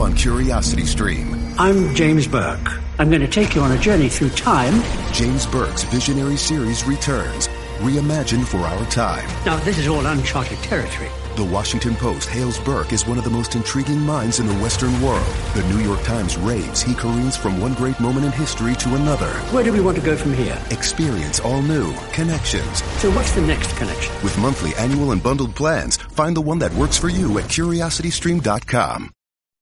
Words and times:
on 0.00 0.14
Curiosity 0.14 0.84
Stream. 0.84 1.54
I'm 1.58 1.94
James 1.94 2.26
Burke. 2.26 2.80
I'm 2.98 3.08
going 3.08 3.20
to 3.20 3.28
take 3.28 3.54
you 3.54 3.62
on 3.62 3.72
a 3.72 3.78
journey 3.78 4.08
through 4.08 4.30
time. 4.30 4.82
James 5.12 5.46
Burke's 5.46 5.82
visionary 5.84 6.36
series 6.36 6.84
returns, 6.84 7.48
reimagined 7.78 8.46
for 8.46 8.58
our 8.58 8.86
time. 8.86 9.26
Now, 9.44 9.56
this 9.60 9.78
is 9.78 9.88
all 9.88 10.04
uncharted 10.06 10.58
territory. 10.58 11.10
The 11.36 11.44
Washington 11.44 11.94
Post 11.94 12.28
hails 12.28 12.58
Burke 12.58 12.92
as 12.92 13.06
one 13.06 13.18
of 13.18 13.24
the 13.24 13.30
most 13.30 13.54
intriguing 13.54 14.00
minds 14.00 14.40
in 14.40 14.46
the 14.46 14.54
Western 14.54 15.00
world. 15.00 15.26
The 15.54 15.62
New 15.68 15.78
York 15.78 16.02
Times 16.02 16.36
raves 16.36 16.82
he 16.82 16.94
careens 16.94 17.36
from 17.36 17.60
one 17.60 17.74
great 17.74 17.98
moment 18.00 18.26
in 18.26 18.32
history 18.32 18.74
to 18.76 18.94
another. 18.94 19.30
Where 19.52 19.62
do 19.62 19.72
we 19.72 19.80
want 19.80 19.96
to 19.96 20.02
go 20.02 20.16
from 20.16 20.32
here? 20.32 20.60
Experience 20.70 21.40
all 21.40 21.62
new 21.62 21.92
connections. 22.12 22.82
So, 23.00 23.10
what's 23.12 23.32
the 23.32 23.42
next 23.42 23.76
connection? 23.76 24.14
With 24.22 24.36
monthly, 24.38 24.74
annual, 24.74 25.12
and 25.12 25.22
bundled 25.22 25.54
plans, 25.54 25.96
find 25.96 26.36
the 26.36 26.40
one 26.40 26.58
that 26.58 26.74
works 26.74 26.98
for 26.98 27.08
you 27.08 27.38
at 27.38 27.44
curiositystream.com. 27.44 29.12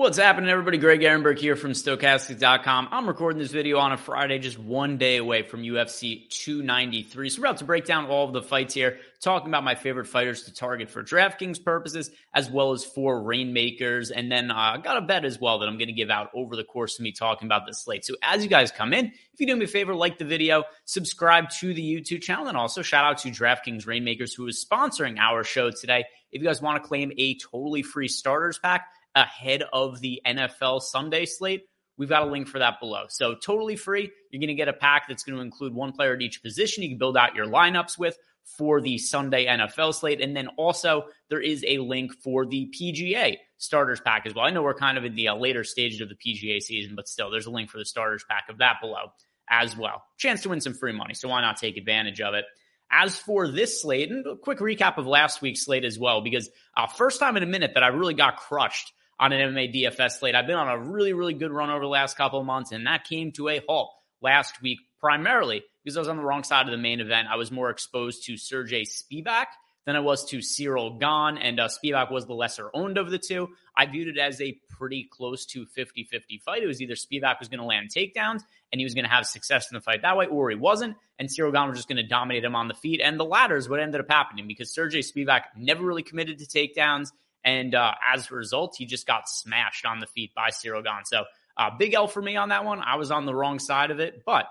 What's 0.00 0.16
happening, 0.16 0.48
everybody? 0.48 0.78
Greg 0.78 1.02
Ehrenberg 1.02 1.38
here 1.38 1.56
from 1.56 1.72
Stokastic.com. 1.72 2.88
I'm 2.90 3.06
recording 3.06 3.38
this 3.38 3.50
video 3.50 3.76
on 3.76 3.92
a 3.92 3.98
Friday, 3.98 4.38
just 4.38 4.58
one 4.58 4.96
day 4.96 5.18
away 5.18 5.42
from 5.42 5.60
UFC 5.60 6.26
293. 6.30 7.28
So 7.28 7.42
we're 7.42 7.46
about 7.46 7.58
to 7.58 7.66
break 7.66 7.84
down 7.84 8.06
all 8.06 8.26
of 8.26 8.32
the 8.32 8.40
fights 8.40 8.72
here, 8.72 8.96
talking 9.20 9.48
about 9.48 9.62
my 9.62 9.74
favorite 9.74 10.06
fighters 10.06 10.44
to 10.44 10.54
target 10.54 10.88
for 10.88 11.04
DraftKings 11.04 11.62
purposes, 11.62 12.10
as 12.32 12.50
well 12.50 12.72
as 12.72 12.82
for 12.82 13.20
Reignmakers. 13.20 14.10
And 14.10 14.32
then 14.32 14.50
uh, 14.50 14.54
I 14.54 14.78
got 14.78 14.96
a 14.96 15.02
bet 15.02 15.26
as 15.26 15.38
well 15.38 15.58
that 15.58 15.68
I'm 15.68 15.76
going 15.76 15.88
to 15.88 15.92
give 15.92 16.08
out 16.08 16.30
over 16.32 16.56
the 16.56 16.64
course 16.64 16.98
of 16.98 17.02
me 17.02 17.12
talking 17.12 17.44
about 17.44 17.66
the 17.66 17.74
slate. 17.74 18.06
So 18.06 18.14
as 18.22 18.42
you 18.42 18.48
guys 18.48 18.70
come 18.70 18.94
in, 18.94 19.04
if 19.04 19.38
you 19.38 19.46
do 19.46 19.54
me 19.54 19.66
a 19.66 19.68
favor, 19.68 19.94
like 19.94 20.16
the 20.16 20.24
video, 20.24 20.64
subscribe 20.86 21.50
to 21.58 21.74
the 21.74 21.82
YouTube 21.82 22.22
channel, 22.22 22.46
and 22.46 22.56
also 22.56 22.80
shout 22.80 23.04
out 23.04 23.18
to 23.18 23.28
DraftKings 23.28 23.84
Reignmakers, 23.84 24.34
who 24.34 24.46
is 24.46 24.64
sponsoring 24.64 25.18
our 25.18 25.44
show 25.44 25.70
today. 25.70 26.06
If 26.32 26.40
you 26.40 26.48
guys 26.48 26.62
want 26.62 26.82
to 26.82 26.88
claim 26.88 27.12
a 27.18 27.36
totally 27.36 27.82
free 27.82 28.08
starters 28.08 28.58
pack, 28.58 28.86
ahead 29.14 29.62
of 29.72 30.00
the 30.00 30.20
NFL 30.26 30.82
Sunday 30.82 31.26
slate, 31.26 31.62
we've 31.96 32.08
got 32.08 32.22
a 32.22 32.30
link 32.30 32.48
for 32.48 32.58
that 32.58 32.80
below. 32.80 33.04
So 33.08 33.34
totally 33.34 33.76
free. 33.76 34.10
You're 34.30 34.40
going 34.40 34.48
to 34.48 34.54
get 34.54 34.68
a 34.68 34.72
pack 34.72 35.08
that's 35.08 35.22
going 35.22 35.36
to 35.36 35.42
include 35.42 35.74
one 35.74 35.92
player 35.92 36.14
at 36.14 36.22
each 36.22 36.42
position. 36.42 36.82
You 36.82 36.90
can 36.90 36.98
build 36.98 37.16
out 37.16 37.34
your 37.34 37.46
lineups 37.46 37.98
with 37.98 38.16
for 38.56 38.80
the 38.80 38.98
Sunday 38.98 39.46
NFL 39.46 39.94
slate. 39.94 40.20
And 40.20 40.36
then 40.36 40.48
also 40.56 41.04
there 41.28 41.40
is 41.40 41.64
a 41.66 41.78
link 41.78 42.12
for 42.22 42.46
the 42.46 42.72
PGA 42.78 43.36
starters 43.58 44.00
pack 44.00 44.26
as 44.26 44.34
well. 44.34 44.44
I 44.44 44.50
know 44.50 44.62
we're 44.62 44.74
kind 44.74 44.98
of 44.98 45.04
in 45.04 45.14
the 45.14 45.28
uh, 45.28 45.36
later 45.36 45.64
stages 45.64 46.00
of 46.00 46.08
the 46.08 46.14
PGA 46.14 46.60
season, 46.60 46.96
but 46.96 47.08
still 47.08 47.30
there's 47.30 47.46
a 47.46 47.50
link 47.50 47.70
for 47.70 47.78
the 47.78 47.84
starters 47.84 48.24
pack 48.28 48.46
of 48.48 48.58
that 48.58 48.76
below 48.80 49.12
as 49.48 49.76
well. 49.76 50.02
Chance 50.16 50.42
to 50.42 50.48
win 50.48 50.60
some 50.60 50.74
free 50.74 50.92
money. 50.92 51.14
So 51.14 51.28
why 51.28 51.40
not 51.40 51.58
take 51.58 51.76
advantage 51.76 52.20
of 52.20 52.34
it? 52.34 52.44
As 52.90 53.16
for 53.16 53.46
this 53.46 53.82
slate, 53.82 54.10
and 54.10 54.26
a 54.26 54.36
quick 54.36 54.58
recap 54.58 54.98
of 54.98 55.06
last 55.06 55.42
week's 55.42 55.64
slate 55.64 55.84
as 55.84 55.98
well, 55.98 56.22
because 56.22 56.50
uh, 56.76 56.88
first 56.88 57.20
time 57.20 57.36
in 57.36 57.42
a 57.42 57.46
minute 57.46 57.72
that 57.74 57.84
I 57.84 57.88
really 57.88 58.14
got 58.14 58.36
crushed 58.36 58.92
on 59.20 59.32
an 59.32 59.54
MMA 59.54 59.74
DFS 59.74 60.12
slate. 60.18 60.34
I've 60.34 60.46
been 60.46 60.56
on 60.56 60.68
a 60.68 60.78
really, 60.78 61.12
really 61.12 61.34
good 61.34 61.52
run 61.52 61.70
over 61.70 61.82
the 61.82 61.88
last 61.88 62.16
couple 62.16 62.40
of 62.40 62.46
months, 62.46 62.72
and 62.72 62.86
that 62.86 63.04
came 63.04 63.30
to 63.32 63.50
a 63.50 63.60
halt 63.68 63.92
last 64.22 64.60
week, 64.62 64.78
primarily 64.98 65.62
because 65.84 65.96
I 65.96 66.00
was 66.00 66.08
on 66.08 66.16
the 66.16 66.24
wrong 66.24 66.42
side 66.42 66.66
of 66.66 66.72
the 66.72 66.78
main 66.78 67.00
event. 67.00 67.28
I 67.30 67.36
was 67.36 67.52
more 67.52 67.70
exposed 67.70 68.24
to 68.26 68.36
Sergey 68.36 68.84
Spivak 68.84 69.46
than 69.86 69.94
I 69.94 70.00
was 70.00 70.24
to 70.30 70.40
Cyril 70.40 70.98
Gane, 70.98 71.38
and 71.38 71.60
uh, 71.60 71.68
Spivak 71.68 72.10
was 72.10 72.26
the 72.26 72.34
lesser 72.34 72.70
owned 72.74 72.98
of 72.98 73.10
the 73.10 73.18
two. 73.18 73.48
I 73.76 73.86
viewed 73.86 74.08
it 74.08 74.18
as 74.18 74.40
a 74.40 74.58
pretty 74.70 75.08
close 75.10 75.44
to 75.46 75.66
50 75.66 76.04
50 76.04 76.38
fight. 76.38 76.62
It 76.62 76.66
was 76.66 76.80
either 76.80 76.94
Spivak 76.94 77.38
was 77.38 77.48
going 77.48 77.60
to 77.60 77.66
land 77.66 77.90
takedowns 77.94 78.40
and 78.72 78.80
he 78.80 78.84
was 78.84 78.94
going 78.94 79.04
to 79.04 79.10
have 79.10 79.26
success 79.26 79.70
in 79.70 79.74
the 79.74 79.80
fight 79.80 80.02
that 80.02 80.16
way, 80.16 80.26
or 80.26 80.48
he 80.48 80.56
wasn't, 80.56 80.96
and 81.18 81.30
Cyril 81.30 81.52
Gane 81.52 81.68
was 81.68 81.78
just 81.78 81.88
going 81.88 81.96
to 81.96 82.06
dominate 82.06 82.44
him 82.44 82.54
on 82.54 82.68
the 82.68 82.74
feet. 82.74 83.00
And 83.02 83.18
the 83.18 83.24
latter 83.24 83.56
is 83.56 83.68
what 83.68 83.80
ended 83.80 84.00
up 84.00 84.06
happening 84.08 84.46
because 84.46 84.72
Sergey 84.72 85.00
Spivak 85.00 85.42
never 85.56 85.84
really 85.84 86.02
committed 86.02 86.38
to 86.38 86.46
takedowns. 86.46 87.08
And 87.44 87.74
uh, 87.74 87.92
as 88.14 88.30
a 88.30 88.34
result, 88.34 88.74
he 88.76 88.86
just 88.86 89.06
got 89.06 89.28
smashed 89.28 89.86
on 89.86 90.00
the 90.00 90.06
feet 90.06 90.34
by 90.34 90.50
Gane. 90.62 91.04
So 91.04 91.24
uh, 91.56 91.70
big 91.78 91.94
L 91.94 92.06
for 92.06 92.22
me 92.22 92.36
on 92.36 92.50
that 92.50 92.64
one. 92.64 92.80
I 92.80 92.96
was 92.96 93.10
on 93.10 93.26
the 93.26 93.34
wrong 93.34 93.58
side 93.58 93.90
of 93.90 94.00
it, 94.00 94.22
but 94.24 94.46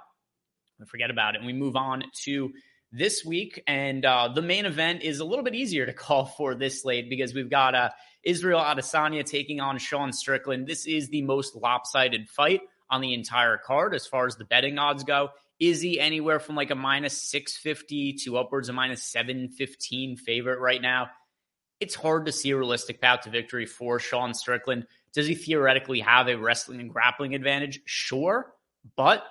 forget 0.88 1.12
about 1.12 1.36
it. 1.36 1.40
And 1.40 1.48
we 1.48 1.54
move 1.54 1.76
on 1.76 2.04
to 2.24 2.52
this 2.92 3.24
week. 3.24 3.62
And 3.68 4.06
uh, 4.06 4.30
the 4.34 4.42
main 4.42 4.66
event 4.66 5.04
is 5.04 5.20
a 5.20 5.26
little 5.26 5.44
bit 5.44 5.56
easier 5.56 5.86
to 5.86 5.94
call 6.06 6.26
for 6.26 6.56
this 6.56 6.82
slate 6.82 7.10
because 7.10 7.34
we've 7.34 7.50
got 7.50 7.76
uh, 7.76 7.90
Israel 8.24 8.60
Adesanya 8.60 9.26
taking 9.26 9.60
on 9.60 9.78
Sean 9.78 10.14
Strickland. 10.14 10.68
This 10.68 10.86
is 10.86 11.10
the 11.10 11.22
most 11.22 11.56
lopsided 11.56 12.30
fight 12.30 12.62
on 12.90 13.02
the 13.02 13.14
entire 13.14 13.58
card 13.58 13.94
as 13.94 14.08
far 14.08 14.26
as 14.26 14.36
the 14.36 14.46
betting 14.46 14.80
odds 14.80 15.04
go. 15.04 15.30
Is 15.60 15.82
he 15.82 16.00
anywhere 16.00 16.40
from 16.40 16.56
like 16.56 16.72
a 16.72 16.76
minus 16.76 17.22
650 17.22 18.14
to 18.24 18.38
upwards 18.38 18.70
of 18.70 18.76
minus 18.76 19.04
715 19.04 20.16
favorite 20.16 20.60
right 20.60 20.82
now? 20.82 21.10
It's 21.79 21.95
hard 21.95 22.25
to 22.25 22.31
see 22.31 22.51
a 22.51 22.57
realistic 22.57 23.01
path 23.01 23.22
to 23.22 23.29
victory 23.29 23.66
for 23.66 24.00
Sean 24.00 24.34
Strickland. 24.34 24.85
Does 25.13 25.28
he 25.28 25.35
theoretically 25.35 26.01
have 26.01 26.28
a 26.28 26.38
wrestling 26.38 26.79
and 26.79 26.90
grappling 26.90 27.35
advantage? 27.35 27.79
Sure, 27.85 28.53
but 28.95 29.23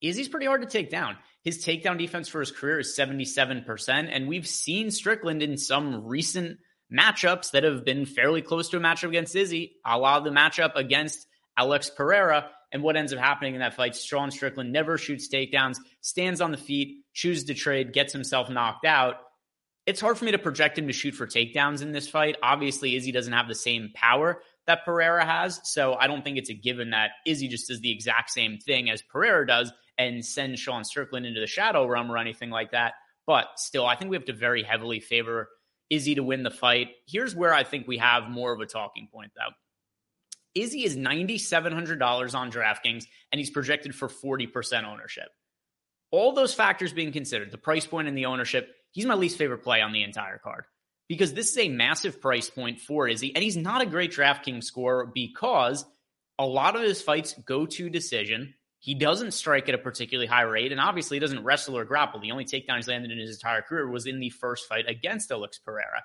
Izzy's 0.00 0.28
pretty 0.28 0.46
hard 0.46 0.62
to 0.62 0.68
take 0.68 0.90
down. 0.90 1.16
His 1.42 1.64
takedown 1.64 1.98
defense 1.98 2.28
for 2.28 2.40
his 2.40 2.50
career 2.50 2.80
is 2.80 2.96
77%, 2.98 4.08
and 4.10 4.28
we've 4.28 4.46
seen 4.46 4.90
Strickland 4.90 5.42
in 5.42 5.56
some 5.56 6.06
recent 6.06 6.58
matchups 6.92 7.52
that 7.52 7.64
have 7.64 7.84
been 7.84 8.04
fairly 8.04 8.42
close 8.42 8.68
to 8.70 8.76
a 8.76 8.80
matchup 8.80 9.08
against 9.08 9.36
Izzy, 9.36 9.76
a 9.86 9.96
la 9.96 10.20
the 10.20 10.30
matchup 10.30 10.74
against 10.74 11.26
Alex 11.56 11.90
Pereira. 11.90 12.50
And 12.72 12.82
what 12.82 12.96
ends 12.96 13.12
up 13.12 13.18
happening 13.18 13.54
in 13.54 13.60
that 13.60 13.74
fight, 13.74 13.96
Sean 13.96 14.30
Strickland 14.30 14.72
never 14.72 14.96
shoots 14.96 15.28
takedowns, 15.28 15.78
stands 16.02 16.40
on 16.40 16.52
the 16.52 16.56
feet, 16.56 17.04
chooses 17.14 17.44
to 17.44 17.54
trade, 17.54 17.92
gets 17.92 18.12
himself 18.12 18.48
knocked 18.48 18.84
out 18.84 19.16
it's 19.90 20.00
hard 20.00 20.16
for 20.16 20.24
me 20.24 20.30
to 20.30 20.38
project 20.38 20.78
him 20.78 20.86
to 20.86 20.92
shoot 20.92 21.16
for 21.16 21.26
takedowns 21.26 21.82
in 21.82 21.90
this 21.90 22.08
fight. 22.08 22.36
Obviously, 22.44 22.94
Izzy 22.94 23.10
doesn't 23.10 23.32
have 23.32 23.48
the 23.48 23.56
same 23.56 23.90
power 23.92 24.40
that 24.68 24.84
Pereira 24.84 25.24
has. 25.26 25.60
So 25.64 25.94
I 25.94 26.06
don't 26.06 26.22
think 26.22 26.38
it's 26.38 26.48
a 26.48 26.54
given 26.54 26.90
that 26.90 27.10
Izzy 27.26 27.48
just 27.48 27.66
does 27.66 27.80
the 27.80 27.90
exact 27.90 28.30
same 28.30 28.58
thing 28.58 28.88
as 28.88 29.02
Pereira 29.02 29.44
does 29.44 29.72
and 29.98 30.24
sends 30.24 30.60
Sean 30.60 30.84
Strickland 30.84 31.26
into 31.26 31.40
the 31.40 31.48
shadow 31.48 31.86
realm 31.86 32.10
or 32.10 32.18
anything 32.18 32.50
like 32.50 32.70
that. 32.70 32.94
But 33.26 33.46
still, 33.56 33.84
I 33.84 33.96
think 33.96 34.10
we 34.10 34.16
have 34.16 34.26
to 34.26 34.32
very 34.32 34.62
heavily 34.62 35.00
favor 35.00 35.48
Izzy 35.90 36.14
to 36.14 36.22
win 36.22 36.44
the 36.44 36.52
fight. 36.52 36.90
Here's 37.08 37.34
where 37.34 37.52
I 37.52 37.64
think 37.64 37.88
we 37.88 37.98
have 37.98 38.30
more 38.30 38.52
of 38.52 38.60
a 38.60 38.66
talking 38.66 39.08
point, 39.12 39.32
though. 39.34 39.52
Izzy 40.54 40.84
is 40.84 40.96
$9,700 40.96 42.34
on 42.34 42.52
DraftKings, 42.52 43.04
and 43.32 43.40
he's 43.40 43.50
projected 43.50 43.94
for 43.94 44.08
40% 44.08 44.84
ownership. 44.84 45.28
All 46.12 46.32
those 46.32 46.54
factors 46.54 46.92
being 46.92 47.12
considered, 47.12 47.50
the 47.50 47.58
price 47.58 47.86
point 47.86 48.06
and 48.06 48.16
the 48.16 48.26
ownership, 48.26 48.68
he's 48.92 49.06
my 49.06 49.14
least 49.14 49.38
favorite 49.38 49.62
play 49.62 49.80
on 49.80 49.92
the 49.92 50.02
entire 50.02 50.38
card 50.38 50.64
because 51.10 51.34
this 51.34 51.50
is 51.50 51.58
a 51.58 51.68
massive 51.68 52.20
price 52.20 52.48
point 52.48 52.78
for 52.78 53.08
Izzy, 53.08 53.34
and 53.34 53.42
he's 53.42 53.56
not 53.56 53.82
a 53.82 53.86
great 53.86 54.12
DraftKings 54.12 54.62
scorer 54.62 55.10
because 55.12 55.84
a 56.38 56.46
lot 56.46 56.76
of 56.76 56.82
his 56.82 57.02
fights 57.02 57.34
go 57.44 57.66
to 57.66 57.90
decision. 57.90 58.54
He 58.78 58.94
doesn't 58.94 59.32
strike 59.32 59.68
at 59.68 59.74
a 59.74 59.78
particularly 59.78 60.28
high 60.28 60.42
rate, 60.42 60.70
and 60.70 60.80
obviously 60.80 61.16
he 61.16 61.20
doesn't 61.20 61.42
wrestle 61.42 61.76
or 61.76 61.84
grapple. 61.84 62.20
The 62.20 62.30
only 62.30 62.44
takedown 62.44 62.76
he's 62.76 62.86
landed 62.86 63.10
in 63.10 63.18
his 63.18 63.34
entire 63.34 63.60
career 63.60 63.90
was 63.90 64.06
in 64.06 64.20
the 64.20 64.30
first 64.30 64.68
fight 64.68 64.88
against 64.88 65.32
Alex 65.32 65.58
Pereira. 65.58 66.04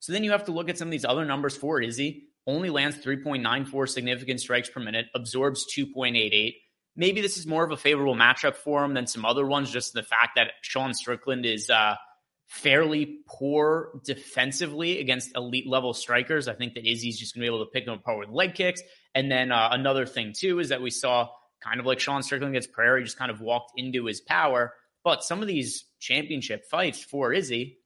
So 0.00 0.12
then 0.12 0.24
you 0.24 0.32
have 0.32 0.46
to 0.46 0.52
look 0.52 0.68
at 0.68 0.76
some 0.76 0.88
of 0.88 0.92
these 0.92 1.04
other 1.04 1.24
numbers 1.24 1.56
for 1.56 1.80
Izzy. 1.80 2.24
Only 2.44 2.70
lands 2.70 2.96
3.94 2.96 3.88
significant 3.88 4.40
strikes 4.40 4.68
per 4.68 4.80
minute, 4.80 5.06
absorbs 5.14 5.64
2.88. 5.72 6.54
Maybe 6.96 7.20
this 7.20 7.38
is 7.38 7.46
more 7.46 7.64
of 7.64 7.70
a 7.70 7.76
favorable 7.76 8.16
matchup 8.16 8.56
for 8.56 8.84
him 8.84 8.92
than 8.92 9.06
some 9.06 9.24
other 9.24 9.46
ones, 9.46 9.70
just 9.70 9.92
the 9.92 10.02
fact 10.02 10.32
that 10.34 10.48
Sean 10.62 10.94
Strickland 10.94 11.46
is 11.46 11.70
uh,– 11.70 11.94
fairly 12.52 13.20
poor 13.26 13.98
defensively 14.04 15.00
against 15.00 15.34
elite 15.34 15.66
level 15.66 15.94
strikers. 15.94 16.48
I 16.48 16.52
think 16.52 16.74
that 16.74 16.86
Izzy's 16.86 17.18
just 17.18 17.34
going 17.34 17.40
to 17.40 17.50
be 17.50 17.54
able 17.54 17.64
to 17.64 17.70
pick 17.70 17.86
them 17.86 17.94
apart 17.94 18.18
with 18.18 18.28
leg 18.28 18.54
kicks. 18.54 18.82
And 19.14 19.30
then 19.30 19.50
uh, 19.50 19.70
another 19.72 20.04
thing, 20.04 20.34
too, 20.36 20.58
is 20.58 20.68
that 20.68 20.82
we 20.82 20.90
saw 20.90 21.30
kind 21.62 21.80
of 21.80 21.86
like 21.86 21.98
Sean 21.98 22.22
Strickland 22.22 22.54
against 22.54 22.72
Pereira, 22.72 23.02
just 23.02 23.18
kind 23.18 23.30
of 23.30 23.40
walked 23.40 23.72
into 23.78 24.04
his 24.04 24.20
power. 24.20 24.74
But 25.02 25.24
some 25.24 25.40
of 25.40 25.48
these 25.48 25.86
championship 25.98 26.66
fights 26.70 27.02
for 27.02 27.32
Izzy, 27.32 27.78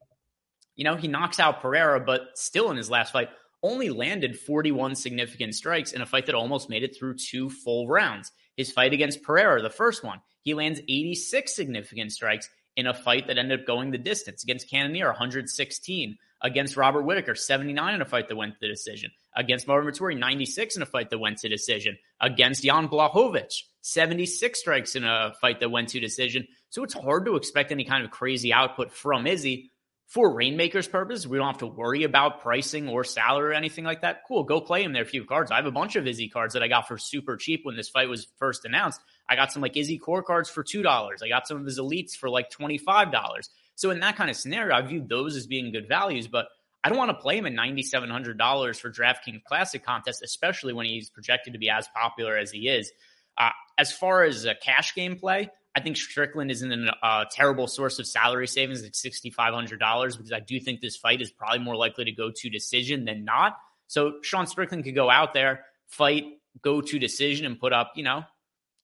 you 0.75 0.83
know, 0.83 0.97
he 0.97 1.07
knocks 1.07 1.39
out 1.39 1.62
Pereira, 1.62 2.01
but 2.01 2.31
still 2.35 2.69
in 2.73 2.77
his 2.77 2.91
last 2.91 3.12
fight, 3.12 3.29
only 3.62 3.91
landed 3.91 4.37
41 4.37 4.97
significant 4.97 5.55
strikes 5.55 5.93
in 5.93 6.03
a 6.03 6.07
fight 6.07 6.27
that 6.27 6.35
almost 6.35 6.69
made 6.69 6.83
it 6.83 6.97
through 6.99 7.15
two 7.15 7.51
full 7.51 7.87
rounds. 7.87 8.33
His 8.57 8.73
fight 8.73 8.93
against 8.93 9.23
Pereira, 9.23 9.62
the 9.62 9.71
first 9.71 10.03
one, 10.03 10.23
he 10.43 10.55
lands 10.55 10.81
86 10.89 11.55
significant 11.55 12.11
strikes 12.11 12.51
in 12.76 12.87
a 12.87 12.94
fight 12.94 13.26
that 13.26 13.38
ended 13.38 13.61
up 13.61 13.67
going 13.67 13.90
the 13.90 13.99
distance 13.99 14.43
against 14.43 14.70
Cannonier, 14.70 15.06
116 15.06 16.19
against 16.43 16.76
Robert 16.76 17.02
Whitaker, 17.02 17.34
79 17.34 17.94
in 17.94 18.02
a 18.02 18.05
fight 18.05 18.28
that 18.28 18.37
went 18.37 18.61
to 18.61 18.69
decision 18.69 19.11
against 19.34 19.67
Marvin 19.67 19.93
Vettori, 19.93 20.19
96 20.19 20.76
in 20.76 20.82
a 20.82 20.87
fight 20.87 21.11
that 21.11 21.19
went 21.19 21.38
to 21.38 21.49
decision. 21.49 21.96
Against 22.20 22.64
Jan 22.64 22.88
Blachowicz, 22.88 23.62
76 23.82 24.58
strikes 24.58 24.96
in 24.96 25.05
a 25.05 25.34
fight 25.40 25.61
that 25.61 25.70
went 25.70 25.90
to 25.90 26.00
decision. 26.00 26.46
So 26.70 26.82
it's 26.82 26.94
hard 26.94 27.26
to 27.26 27.37
expect 27.37 27.73
any 27.73 27.84
kind 27.84 28.05
of 28.05 28.11
crazy 28.11 28.52
output 28.52 28.93
from 28.93 29.26
Izzy. 29.26 29.70
For 30.06 30.32
Reignmaker's 30.32 30.87
purpose, 30.87 31.26
we 31.26 31.37
don't 31.37 31.49
have 31.49 31.58
to 31.58 31.67
worry 31.67 32.05
about 32.05 32.41
pricing 32.41 32.88
or 32.88 33.03
salary 33.03 33.50
or 33.50 33.55
anything 33.55 33.85
like 33.85 34.03
that. 34.03 34.23
Cool, 34.29 34.44
go 34.44 34.61
play 34.61 34.85
him 34.85 34.93
there. 34.93 35.03
A 35.03 35.06
few 35.06 35.25
cards. 35.25 35.50
I 35.50 35.56
have 35.56 35.67
a 35.67 35.73
bunch 35.73 35.97
of 35.97 36.06
Izzy 36.06 36.29
cards 36.29 36.55
that 36.55 36.62
I 36.62 36.69
got 36.69 36.87
for 36.87 36.97
super 36.97 37.37
cheap 37.37 37.62
when 37.64 37.75
this 37.75 37.88
fight 37.88 38.08
was 38.08 38.29
first 38.38 38.64
announced. 38.64 39.00
I 39.29 39.35
got 39.35 39.50
some 39.50 39.62
like 39.62 39.76
Izzy 39.76 39.99
core 39.99 40.23
cards 40.23 40.49
for 40.49 40.62
two 40.62 40.82
dollars. 40.82 41.23
I 41.23 41.29
got 41.29 41.49
some 41.49 41.56
of 41.56 41.64
his 41.64 41.81
elites 41.81 42.17
for 42.17 42.31
like 42.31 42.50
twenty 42.50 42.79
five 42.79 43.11
dollars. 43.11 43.50
So 43.75 43.91
in 43.91 43.99
that 44.00 44.17
kind 44.17 44.31
of 44.31 44.37
scenario, 44.37 44.76
I 44.76 44.82
view 44.82 45.05
those 45.05 45.35
as 45.35 45.49
being 45.49 45.73
good 45.73 45.88
values. 45.88 46.29
But 46.29 46.47
I 46.85 46.88
don't 46.88 46.99
want 46.99 47.11
to 47.11 47.17
play 47.17 47.37
him 47.38 47.47
at 47.47 47.52
ninety 47.52 47.82
seven 47.82 48.09
hundred 48.09 48.38
dollars 48.38 48.79
for 48.79 48.93
DraftKings 48.93 49.43
Classic 49.43 49.85
contest, 49.85 50.23
especially 50.23 50.73
when 50.73 50.87
he's 50.87 51.11
projected 51.11 51.55
to 51.55 51.59
be 51.59 51.69
as 51.69 51.88
popular 51.88 52.37
as 52.37 52.52
he 52.52 52.69
is. 52.69 52.93
Uh, 53.37 53.50
as 53.76 53.91
far 53.91 54.23
as 54.23 54.44
a 54.44 54.55
cash 54.55 54.94
game 54.94 55.19
play, 55.19 55.50
I 55.76 55.81
think 55.81 55.99
Strickland 55.99 56.50
isn't 56.50 56.73
a 56.73 57.06
uh, 57.06 57.25
terrible 57.31 57.67
source 57.67 57.99
of 57.99 58.06
salary 58.06 58.49
savings 58.49 58.82
at 58.82 58.93
$6,500 58.93 60.17
because 60.17 60.32
I 60.32 60.40
do 60.40 60.58
think 60.58 60.81
this 60.81 60.96
fight 60.96 61.20
is 61.20 61.31
probably 61.31 61.58
more 61.58 61.76
likely 61.76 62.06
to 62.06 62.12
go 62.12 62.31
to 62.34 62.49
decision 62.49 63.05
than 63.05 63.26
not. 63.26 63.58
So 63.87 64.14
Sean 64.23 64.46
Strickland 64.46 64.84
could 64.84 64.94
go 64.94 65.11
out 65.11 65.34
there, 65.34 65.67
fight, 65.87 66.25
go 66.62 66.81
to 66.81 66.99
decision, 66.99 67.44
and 67.44 67.61
put 67.61 67.75
up, 67.75 67.93
you 67.94 68.05
know, 68.05 68.25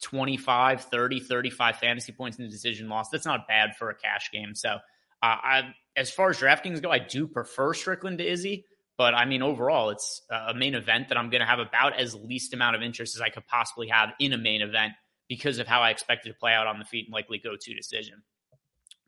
25, 0.03 0.83
30, 0.83 1.21
35 1.21 1.77
fantasy 1.77 2.13
points 2.13 2.39
in 2.39 2.45
the 2.45 2.51
decision 2.51 2.91
loss. 2.91 3.09
That's 3.09 3.25
not 3.25 3.49
bad 3.49 3.75
for 3.77 3.89
a 3.89 3.95
cash 3.95 4.31
game. 4.31 4.55
So, 4.55 4.69
uh, 4.69 4.79
I, 5.23 5.75
as 5.97 6.11
far 6.11 6.29
as 6.29 6.41
DraftKings 6.41 6.83
go, 6.83 6.91
I 6.91 6.99
do 6.99 7.27
prefer 7.27 7.73
Strickland 7.73 8.19
to 8.19 8.31
Izzy. 8.31 8.67
But 8.99 9.15
I 9.15 9.25
mean, 9.25 9.41
overall, 9.41 9.89
it's 9.89 10.21
a 10.31 10.53
main 10.53 10.75
event 10.75 11.09
that 11.09 11.17
I'm 11.17 11.31
going 11.31 11.41
to 11.41 11.47
have 11.47 11.59
about 11.59 11.99
as 11.99 12.15
least 12.15 12.53
amount 12.53 12.77
of 12.77 12.83
interest 12.83 13.17
as 13.17 13.23
I 13.23 13.31
could 13.31 13.47
possibly 13.47 13.89
have 13.89 14.11
in 14.21 14.35
a 14.35 14.39
main 14.39 14.61
event 14.61 14.93
because 15.29 15.59
of 15.59 15.67
how 15.67 15.81
I 15.81 15.91
expected 15.91 16.31
to 16.31 16.39
play 16.39 16.53
out 16.53 16.67
on 16.67 16.79
the 16.79 16.85
feet 16.85 17.07
and 17.07 17.13
likely 17.13 17.39
go 17.39 17.57
to 17.59 17.75
decision. 17.75 18.23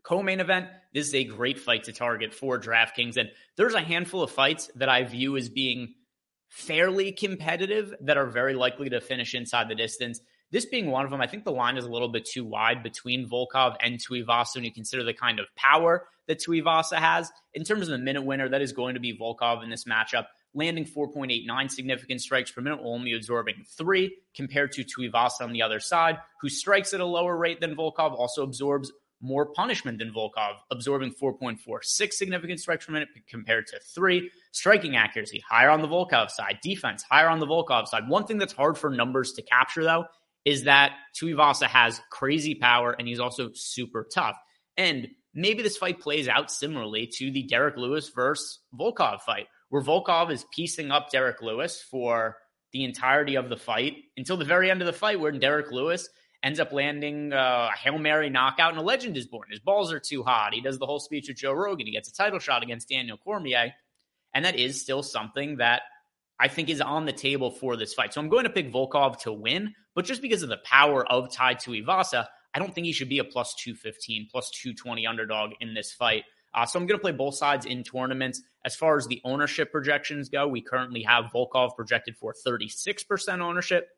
Co-main 0.02 0.40
event, 0.40 0.68
this 0.92 1.08
is 1.08 1.14
a 1.14 1.24
great 1.24 1.58
fight 1.58 1.84
to 1.84 1.92
target 1.92 2.34
for 2.34 2.60
DraftKings. 2.60 3.16
And 3.16 3.30
there's 3.56 3.74
a 3.74 3.80
handful 3.80 4.22
of 4.22 4.30
fights 4.30 4.70
that 4.76 4.88
I 4.88 5.02
view 5.04 5.36
as 5.36 5.48
being 5.48 5.94
fairly 6.48 7.10
competitive 7.10 7.94
that 8.02 8.18
are 8.18 8.26
very 8.26 8.54
likely 8.54 8.90
to 8.90 9.00
finish 9.00 9.34
inside 9.34 9.68
the 9.68 9.74
distance. 9.74 10.20
This 10.50 10.66
being 10.66 10.90
one 10.90 11.04
of 11.04 11.10
them, 11.10 11.20
I 11.20 11.26
think 11.26 11.44
the 11.44 11.52
line 11.52 11.76
is 11.76 11.86
a 11.86 11.90
little 11.90 12.10
bit 12.10 12.26
too 12.26 12.44
wide 12.44 12.82
between 12.82 13.28
Volkov 13.28 13.76
and 13.80 13.98
Tuivasa 13.98 14.56
when 14.56 14.64
you 14.64 14.72
consider 14.72 15.02
the 15.02 15.14
kind 15.14 15.40
of 15.40 15.46
power 15.56 16.06
that 16.28 16.38
Tuivasa 16.38 16.98
has. 16.98 17.32
In 17.54 17.64
terms 17.64 17.88
of 17.88 17.88
the 17.88 17.98
minute 17.98 18.22
winner, 18.22 18.48
that 18.48 18.62
is 18.62 18.72
going 18.72 18.94
to 18.94 19.00
be 19.00 19.18
Volkov 19.18 19.64
in 19.64 19.70
this 19.70 19.84
matchup 19.84 20.26
landing 20.54 20.84
4.89 20.84 21.70
significant 21.70 22.20
strikes 22.20 22.50
per 22.50 22.60
minute, 22.60 22.80
only 22.82 23.12
absorbing 23.12 23.64
three, 23.76 24.16
compared 24.34 24.72
to 24.72 24.84
Tuivasa 24.84 25.42
on 25.42 25.52
the 25.52 25.62
other 25.62 25.80
side, 25.80 26.18
who 26.40 26.48
strikes 26.48 26.94
at 26.94 27.00
a 27.00 27.04
lower 27.04 27.36
rate 27.36 27.60
than 27.60 27.76
Volkov, 27.76 28.12
also 28.12 28.42
absorbs 28.42 28.92
more 29.20 29.46
punishment 29.46 29.98
than 29.98 30.12
Volkov, 30.12 30.56
absorbing 30.70 31.12
4.46 31.12 32.12
significant 32.12 32.60
strikes 32.60 32.86
per 32.86 32.92
minute 32.92 33.08
compared 33.28 33.66
to 33.68 33.80
three. 33.94 34.30
Striking 34.52 34.96
accuracy 34.96 35.42
higher 35.48 35.70
on 35.70 35.82
the 35.82 35.88
Volkov 35.88 36.30
side, 36.30 36.58
defense 36.62 37.02
higher 37.02 37.28
on 37.28 37.40
the 37.40 37.46
Volkov 37.46 37.88
side. 37.88 38.08
One 38.08 38.26
thing 38.26 38.38
that's 38.38 38.52
hard 38.52 38.76
for 38.76 38.90
numbers 38.90 39.32
to 39.32 39.42
capture, 39.42 39.82
though, 39.82 40.04
is 40.44 40.64
that 40.64 40.92
Tuivasa 41.18 41.66
has 41.66 42.00
crazy 42.10 42.54
power 42.54 42.94
and 42.96 43.08
he's 43.08 43.20
also 43.20 43.50
super 43.54 44.06
tough. 44.14 44.36
And 44.76 45.08
maybe 45.32 45.62
this 45.62 45.78
fight 45.78 46.00
plays 46.00 46.28
out 46.28 46.50
similarly 46.50 47.08
to 47.14 47.30
the 47.30 47.44
Derrick 47.44 47.76
Lewis 47.76 48.10
versus 48.10 48.60
Volkov 48.78 49.20
fight, 49.20 49.46
where 49.74 49.82
Volkov 49.82 50.30
is 50.30 50.46
piecing 50.52 50.92
up 50.92 51.10
Derrick 51.10 51.42
Lewis 51.42 51.82
for 51.82 52.36
the 52.72 52.84
entirety 52.84 53.34
of 53.34 53.48
the 53.48 53.56
fight 53.56 53.96
until 54.16 54.36
the 54.36 54.44
very 54.44 54.70
end 54.70 54.80
of 54.80 54.86
the 54.86 54.92
fight, 54.92 55.18
where 55.18 55.32
Derrick 55.32 55.72
Lewis 55.72 56.08
ends 56.44 56.60
up 56.60 56.70
landing 56.70 57.32
uh, 57.32 57.70
a 57.72 57.76
Hail 57.76 57.98
Mary 57.98 58.30
knockout 58.30 58.70
and 58.70 58.78
a 58.78 58.82
legend 58.82 59.16
is 59.16 59.26
born. 59.26 59.48
His 59.50 59.58
balls 59.58 59.92
are 59.92 59.98
too 59.98 60.22
hot. 60.22 60.54
He 60.54 60.60
does 60.60 60.78
the 60.78 60.86
whole 60.86 61.00
speech 61.00 61.26
with 61.26 61.38
Joe 61.38 61.54
Rogan. 61.54 61.86
He 61.86 61.92
gets 61.92 62.08
a 62.08 62.14
title 62.14 62.38
shot 62.38 62.62
against 62.62 62.88
Daniel 62.88 63.16
Cormier. 63.16 63.72
And 64.32 64.44
that 64.44 64.56
is 64.56 64.80
still 64.80 65.02
something 65.02 65.56
that 65.56 65.82
I 66.38 66.46
think 66.46 66.68
is 66.68 66.80
on 66.80 67.04
the 67.04 67.12
table 67.12 67.50
for 67.50 67.76
this 67.76 67.94
fight. 67.94 68.14
So 68.14 68.20
I'm 68.20 68.28
going 68.28 68.44
to 68.44 68.50
pick 68.50 68.72
Volkov 68.72 69.18
to 69.22 69.32
win, 69.32 69.74
but 69.96 70.04
just 70.04 70.22
because 70.22 70.44
of 70.44 70.50
the 70.50 70.58
power 70.58 71.04
of 71.04 71.32
Tai 71.32 71.56
Tuivasa, 71.56 72.28
I 72.54 72.60
don't 72.60 72.72
think 72.72 72.84
he 72.84 72.92
should 72.92 73.08
be 73.08 73.18
a 73.18 73.24
plus 73.24 73.56
215, 73.56 74.28
plus 74.30 74.52
220 74.52 75.04
underdog 75.04 75.50
in 75.60 75.74
this 75.74 75.92
fight. 75.92 76.22
Uh, 76.54 76.64
so 76.64 76.78
I'm 76.78 76.86
going 76.86 76.98
to 76.98 77.02
play 77.02 77.12
both 77.12 77.34
sides 77.34 77.66
in 77.66 77.82
tournaments. 77.82 78.42
As 78.64 78.76
far 78.76 78.96
as 78.96 79.06
the 79.06 79.20
ownership 79.24 79.72
projections 79.72 80.28
go, 80.28 80.46
we 80.46 80.60
currently 80.60 81.02
have 81.02 81.26
Volkov 81.34 81.74
projected 81.76 82.16
for 82.16 82.34
36% 82.46 83.40
ownership, 83.40 83.88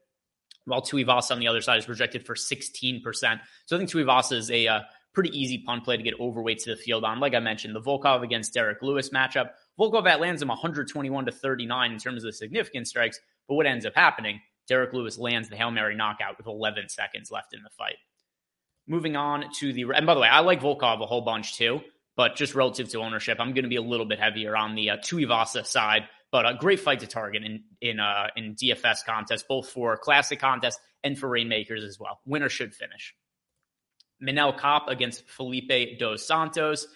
while 0.64 0.82
Tuivasa 0.82 1.32
on 1.32 1.38
the 1.38 1.49
other 1.49 1.61
side 1.61 1.79
is 1.79 1.87
projected 1.87 2.25
for 2.25 2.35
16%. 2.35 3.03
So 3.67 3.76
I 3.76 3.79
think 3.79 3.91
Tuivasa 3.91 4.32
is 4.32 4.50
a 4.50 4.67
uh, 4.67 4.81
pretty 5.12 5.38
easy 5.38 5.58
punt 5.58 5.85
play 5.85 5.97
to 5.97 6.03
get 6.03 6.19
overweight 6.19 6.61
to 6.61 6.70
the 6.70 6.76
field 6.76 7.05
on. 7.05 7.20
Like 7.20 7.35
I 7.35 7.41
mentioned, 7.41 7.75
the 7.75 7.81
Volkov 7.81 8.23
against 8.23 8.55
Derrick 8.55 8.82
Lewis 8.82 9.11
matchup, 9.11 9.50
Volkov 9.79 10.06
at 10.06 10.20
lands 10.20 10.43
him 10.43 10.49
121 10.49 11.26
to 11.26 11.32
39 11.32 11.93
in 11.93 11.99
terms 11.99 12.25
of 12.25 12.29
the 12.29 12.32
significant 12.32 12.88
strikes. 12.88 13.20
But 13.49 13.55
what 13.55 13.67
ends 13.67 13.87
up 13.87 13.94
happening? 13.94 14.41
Derrick 14.69 14.93
Lewis 14.93 15.19
lands 15.19 15.49
the 15.49 15.56
Hail 15.56 15.70
Mary 15.70 15.94
knockout 15.94 16.37
with 16.38 16.47
11 16.47 16.88
seconds 16.88 17.31
left 17.31 17.55
in 17.55 17.62
the 17.62 17.70
fight. 17.70 17.97
Moving 18.87 19.17
on 19.17 19.44
to 19.58 19.73
the, 19.73 19.85
and 19.94 20.06
by 20.06 20.14
the 20.14 20.20
way, 20.20 20.29
I 20.29 20.41
like 20.41 20.61
Volkov 20.61 21.03
a 21.03 21.06
whole 21.06 21.23
bunch 21.23 21.56
too. 21.56 21.81
But 22.16 22.36
just 22.36 22.54
relative 22.54 22.88
to 22.90 23.00
ownership, 23.00 23.38
I'm 23.40 23.52
going 23.52 23.64
to 23.64 23.68
be 23.68 23.76
a 23.76 23.82
little 23.82 24.06
bit 24.06 24.18
heavier 24.18 24.56
on 24.56 24.74
the 24.74 24.90
uh, 24.90 24.96
Tuivasa 24.96 25.66
side. 25.66 26.04
But 26.32 26.46
a 26.48 26.54
great 26.54 26.80
fight 26.80 27.00
to 27.00 27.06
target 27.06 27.44
in 27.44 27.64
in 27.80 28.00
uh, 28.00 28.28
in 28.36 28.54
DFS 28.54 29.04
contests, 29.06 29.44
both 29.48 29.68
for 29.68 29.96
classic 29.96 30.40
contests 30.40 30.80
and 31.04 31.18
for 31.18 31.28
reignmakers 31.28 31.86
as 31.86 31.98
well. 32.00 32.20
Winner 32.26 32.48
should 32.48 32.74
finish. 32.74 33.14
Manel 34.22 34.58
Kape 34.58 34.88
against 34.88 35.28
Felipe 35.28 35.98
dos 35.98 36.26
Santos. 36.26 36.88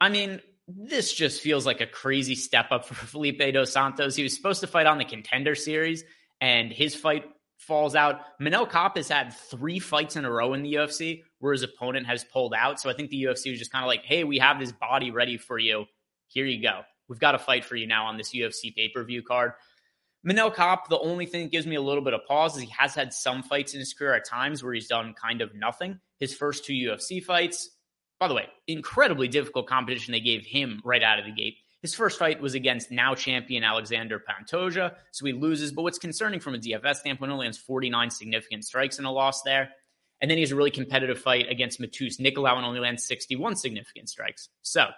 I 0.00 0.08
mean, 0.08 0.40
this 0.66 1.12
just 1.12 1.40
feels 1.40 1.66
like 1.66 1.80
a 1.80 1.86
crazy 1.86 2.34
step 2.34 2.72
up 2.72 2.84
for 2.86 2.94
Felipe 3.06 3.52
dos 3.52 3.72
Santos. 3.72 4.16
He 4.16 4.22
was 4.22 4.34
supposed 4.34 4.60
to 4.60 4.66
fight 4.66 4.86
on 4.86 4.98
the 4.98 5.04
contender 5.04 5.54
series, 5.54 6.04
and 6.40 6.72
his 6.72 6.94
fight 6.94 7.24
falls 7.58 7.94
out. 7.94 8.20
Manel 8.40 8.70
Kape 8.70 8.96
has 8.96 9.08
had 9.08 9.32
three 9.32 9.78
fights 9.78 10.16
in 10.16 10.24
a 10.24 10.30
row 10.30 10.54
in 10.54 10.62
the 10.62 10.74
UFC 10.74 11.22
where 11.40 11.52
his 11.52 11.62
opponent 11.62 12.06
has 12.06 12.24
pulled 12.24 12.54
out. 12.54 12.80
So 12.80 12.88
I 12.88 12.94
think 12.94 13.10
the 13.10 13.24
UFC 13.24 13.50
was 13.50 13.58
just 13.58 13.72
kind 13.72 13.84
of 13.84 13.88
like, 13.88 14.04
hey, 14.04 14.24
we 14.24 14.38
have 14.38 14.58
this 14.58 14.72
body 14.72 15.10
ready 15.10 15.36
for 15.36 15.58
you. 15.58 15.84
Here 16.28 16.46
you 16.46 16.62
go. 16.62 16.82
We've 17.08 17.18
got 17.18 17.34
a 17.34 17.38
fight 17.38 17.64
for 17.64 17.76
you 17.76 17.86
now 17.86 18.06
on 18.06 18.16
this 18.16 18.34
UFC 18.34 18.74
pay 18.74 18.88
per 18.88 19.04
view 19.04 19.22
card. 19.22 19.52
Manel 20.26 20.54
Kape, 20.54 20.88
the 20.90 20.98
only 20.98 21.26
thing 21.26 21.44
that 21.44 21.52
gives 21.52 21.66
me 21.66 21.76
a 21.76 21.80
little 21.82 22.02
bit 22.02 22.12
of 22.12 22.24
pause 22.26 22.56
is 22.56 22.62
he 22.62 22.70
has 22.76 22.94
had 22.94 23.12
some 23.12 23.42
fights 23.42 23.72
in 23.74 23.80
his 23.80 23.94
career 23.94 24.14
at 24.14 24.26
times 24.26 24.62
where 24.62 24.74
he's 24.74 24.88
done 24.88 25.14
kind 25.14 25.40
of 25.40 25.54
nothing. 25.54 26.00
His 26.18 26.34
first 26.34 26.64
two 26.64 26.72
UFC 26.72 27.22
fights, 27.22 27.70
by 28.18 28.28
the 28.28 28.34
way, 28.34 28.46
incredibly 28.66 29.28
difficult 29.28 29.68
competition 29.68 30.12
they 30.12 30.20
gave 30.20 30.44
him 30.44 30.80
right 30.84 31.02
out 31.02 31.18
of 31.18 31.24
the 31.24 31.32
gate. 31.32 31.58
His 31.82 31.94
first 31.94 32.18
fight 32.18 32.40
was 32.40 32.54
against 32.54 32.90
now 32.90 33.14
champion 33.14 33.62
Alexander 33.62 34.20
Pantoja, 34.20 34.94
so 35.12 35.24
he 35.24 35.32
loses. 35.32 35.72
But 35.72 35.82
what's 35.82 35.98
concerning 35.98 36.40
from 36.40 36.54
a 36.54 36.58
DFS 36.58 36.96
standpoint, 36.96 37.30
only 37.30 37.44
lands 37.44 37.58
49 37.58 38.10
significant 38.10 38.64
strikes 38.64 38.98
in 38.98 39.04
a 39.04 39.12
loss 39.12 39.42
there. 39.42 39.70
And 40.20 40.28
then 40.28 40.38
he 40.38 40.42
has 40.42 40.50
a 40.50 40.56
really 40.56 40.72
competitive 40.72 41.20
fight 41.20 41.46
against 41.48 41.80
Matheus 41.80 42.18
Nicolau 42.18 42.56
and 42.56 42.66
only 42.66 42.80
lands 42.80 43.04
61 43.06 43.54
significant 43.56 44.08
strikes. 44.08 44.48
So, 44.62 44.88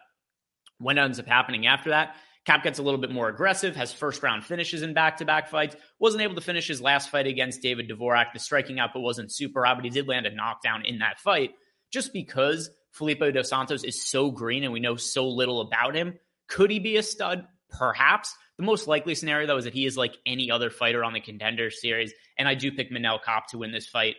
what 0.78 0.96
ends 0.96 1.20
up 1.20 1.26
happening 1.26 1.66
after 1.66 1.90
that? 1.90 2.14
Cap 2.46 2.62
gets 2.62 2.78
a 2.78 2.82
little 2.82 2.98
bit 2.98 3.10
more 3.10 3.28
aggressive, 3.28 3.76
has 3.76 3.92
first 3.92 4.22
round 4.22 4.44
finishes 4.44 4.80
in 4.80 4.94
back 4.94 5.18
to 5.18 5.26
back 5.26 5.48
fights. 5.48 5.76
Wasn't 5.98 6.22
able 6.22 6.36
to 6.36 6.40
finish 6.40 6.66
his 6.66 6.80
last 6.80 7.10
fight 7.10 7.26
against 7.26 7.60
David 7.60 7.90
Dvorak. 7.90 8.32
The 8.32 8.38
striking 8.38 8.80
output 8.80 9.02
wasn't 9.02 9.30
super 9.30 9.64
high, 9.64 9.74
but 9.74 9.84
he 9.84 9.90
did 9.90 10.08
land 10.08 10.24
a 10.24 10.34
knockdown 10.34 10.86
in 10.86 11.00
that 11.00 11.20
fight 11.20 11.50
just 11.92 12.14
because 12.14 12.70
Felipe 12.92 13.20
dos 13.20 13.50
Santos 13.50 13.84
is 13.84 14.02
so 14.02 14.30
green 14.30 14.64
and 14.64 14.72
we 14.72 14.80
know 14.80 14.96
so 14.96 15.28
little 15.28 15.60
about 15.60 15.94
him. 15.94 16.18
Could 16.50 16.70
he 16.70 16.78
be 16.78 16.96
a 16.96 17.02
stud? 17.02 17.46
Perhaps. 17.70 18.34
The 18.58 18.64
most 18.64 18.86
likely 18.86 19.14
scenario, 19.14 19.46
though, 19.46 19.56
is 19.56 19.64
that 19.64 19.72
he 19.72 19.86
is 19.86 19.96
like 19.96 20.14
any 20.26 20.50
other 20.50 20.68
fighter 20.68 21.02
on 21.02 21.14
the 21.14 21.20
contender 21.20 21.70
series. 21.70 22.12
And 22.36 22.46
I 22.46 22.54
do 22.54 22.70
pick 22.70 22.90
Manel 22.90 23.18
Kape 23.24 23.46
to 23.50 23.58
win 23.58 23.72
this 23.72 23.86
fight 23.86 24.16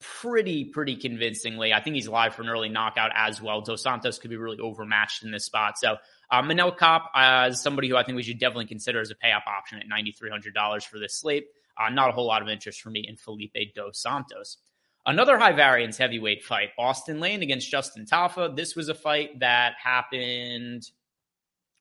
pretty, 0.00 0.66
pretty 0.66 0.96
convincingly. 0.96 1.72
I 1.72 1.80
think 1.82 1.94
he's 1.94 2.08
live 2.08 2.34
for 2.34 2.42
an 2.42 2.48
early 2.48 2.68
knockout 2.68 3.12
as 3.14 3.40
well. 3.40 3.60
Dos 3.60 3.82
Santos 3.82 4.18
could 4.18 4.30
be 4.30 4.36
really 4.36 4.58
overmatched 4.58 5.22
in 5.22 5.30
this 5.30 5.44
spot. 5.44 5.78
So 5.78 5.96
uh, 6.30 6.42
Manel 6.42 6.76
Kape 6.76 7.02
uh, 7.14 7.50
is 7.50 7.62
somebody 7.62 7.88
who 7.88 7.96
I 7.96 8.02
think 8.02 8.16
we 8.16 8.22
should 8.22 8.38
definitely 8.38 8.66
consider 8.66 9.00
as 9.00 9.10
a 9.10 9.14
pay 9.14 9.32
up 9.32 9.44
option 9.46 9.78
at 9.78 9.86
$9,300 9.88 10.84
for 10.84 10.98
this 10.98 11.18
slate. 11.18 11.46
Uh, 11.78 11.90
not 11.90 12.10
a 12.10 12.12
whole 12.12 12.26
lot 12.26 12.42
of 12.42 12.48
interest 12.48 12.82
for 12.82 12.90
me 12.90 13.04
in 13.06 13.16
Felipe 13.16 13.56
Dos 13.74 14.02
Santos. 14.02 14.58
Another 15.06 15.38
high 15.38 15.52
variance 15.52 15.96
heavyweight 15.96 16.44
fight, 16.44 16.70
Austin 16.78 17.20
Lane 17.20 17.42
against 17.42 17.70
Justin 17.70 18.04
Tafa. 18.04 18.54
This 18.54 18.76
was 18.76 18.90
a 18.90 18.94
fight 18.94 19.40
that 19.40 19.72
happened 19.82 20.82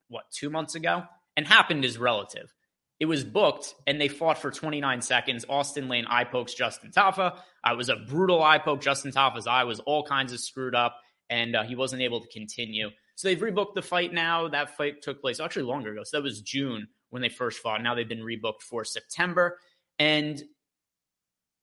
what, 0.10 0.26
two 0.32 0.50
months 0.50 0.76
ago? 0.76 1.04
And 1.38 1.48
happened 1.48 1.86
is 1.86 1.98
relative. 1.98 2.54
It 3.00 3.06
was 3.06 3.24
booked 3.24 3.74
and 3.88 4.00
they 4.00 4.10
fought 4.10 4.40
for 4.40 4.52
29 4.52 5.02
seconds. 5.02 5.46
Austin 5.48 5.88
Lane 5.88 6.06
eye 6.06 6.26
pokes 6.26 6.54
Justin 6.54 6.92
Tafa. 6.92 7.38
Uh, 7.38 7.72
it 7.72 7.78
was 7.78 7.88
a 7.88 7.96
brutal 7.96 8.44
eye 8.44 8.58
poke. 8.58 8.82
Justin 8.82 9.12
Tafa's 9.12 9.48
eye 9.48 9.64
was 9.64 9.80
all 9.80 10.04
kinds 10.04 10.34
of 10.34 10.40
screwed 10.42 10.76
up 10.76 10.98
and 11.30 11.56
uh, 11.56 11.64
he 11.64 11.76
wasn't 11.76 12.02
able 12.02 12.20
to 12.20 12.28
continue. 12.28 12.90
So 13.16 13.28
they've 13.28 13.40
rebooked 13.40 13.76
the 13.76 13.82
fight 13.82 14.14
now. 14.14 14.50
That 14.50 14.76
fight 14.76 15.02
took 15.02 15.22
place 15.22 15.40
actually 15.40 15.64
longer 15.64 15.94
ago. 15.94 16.02
So 16.04 16.18
that 16.18 16.24
was 16.24 16.42
June 16.42 16.88
when 17.10 17.22
they 17.22 17.30
first 17.30 17.60
fought. 17.60 17.82
Now 17.82 17.96
they've 17.96 18.08
been 18.08 18.20
rebooked 18.20 18.62
for 18.62 18.84
September. 18.84 19.58
And 19.98 20.42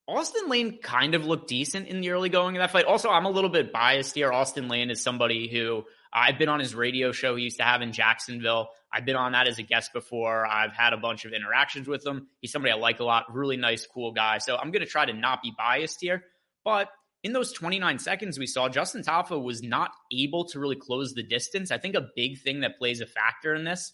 Austin 0.09 0.49
Lane 0.49 0.79
kind 0.79 1.15
of 1.15 1.27
looked 1.27 1.49
decent 1.49 1.89
in 1.89 2.01
the 2.01 2.11
early 2.11 2.29
going 2.29 2.57
of 2.57 2.61
that 2.61 2.71
fight. 2.71 2.85
Also, 2.85 3.11
I'm 3.11 3.25
a 3.25 3.31
little 3.31 3.51
bit 3.51 3.73
biased 3.73 4.15
here. 4.15 4.33
Austin 4.33 4.69
Lane 4.69 4.91
is 4.91 5.03
somebody 5.03 5.49
who 5.49 5.85
I've 6.13 6.39
been 6.39 6.49
on 6.49 6.61
his 6.61 6.75
radio 6.75 7.13
show 7.13 7.37
he 7.37 7.45
used 7.45 7.59
to 7.59 7.65
have 7.65 7.83
in 7.83 7.93
Jacksonville. 7.93 8.69
I've 8.93 9.05
been 9.05 9.17
on 9.17 9.33
that 9.33 9.49
as 9.49 9.59
a 9.59 9.63
guest 9.63 9.93
before. 9.93 10.47
I've 10.47 10.73
had 10.73 10.93
a 10.93 10.97
bunch 10.97 11.25
of 11.25 11.33
interactions 11.33 11.89
with 11.89 12.07
him. 12.07 12.29
He's 12.41 12.53
somebody 12.53 12.73
I 12.73 12.77
like 12.77 13.01
a 13.01 13.05
lot, 13.05 13.35
really 13.35 13.57
nice, 13.57 13.87
cool 13.87 14.13
guy. 14.13 14.39
So 14.39 14.57
I'm 14.57 14.71
going 14.71 14.85
to 14.85 14.91
try 14.91 15.05
to 15.05 15.13
not 15.13 15.43
be 15.43 15.53
biased 15.57 16.01
here. 16.01 16.25
But 16.65 16.89
in 17.23 17.33
those 17.33 17.53
29 17.53 17.99
seconds 17.99 18.39
we 18.39 18.47
saw, 18.47 18.69
Justin 18.69 19.03
Tafa 19.03 19.43
was 19.43 19.63
not 19.63 19.91
able 20.13 20.45
to 20.47 20.59
really 20.59 20.77
close 20.77 21.13
the 21.13 21.23
distance. 21.23 21.71
I 21.71 21.79
think 21.79 21.95
a 21.95 22.09
big 22.15 22.41
thing 22.41 22.61
that 22.61 22.79
plays 22.79 23.01
a 23.01 23.07
factor 23.07 23.55
in 23.55 23.65
this 23.65 23.93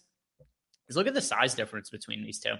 is 0.87 0.95
look 0.95 1.07
at 1.07 1.13
the 1.13 1.21
size 1.21 1.55
difference 1.55 1.89
between 1.89 2.23
these 2.23 2.39
two. 2.39 2.53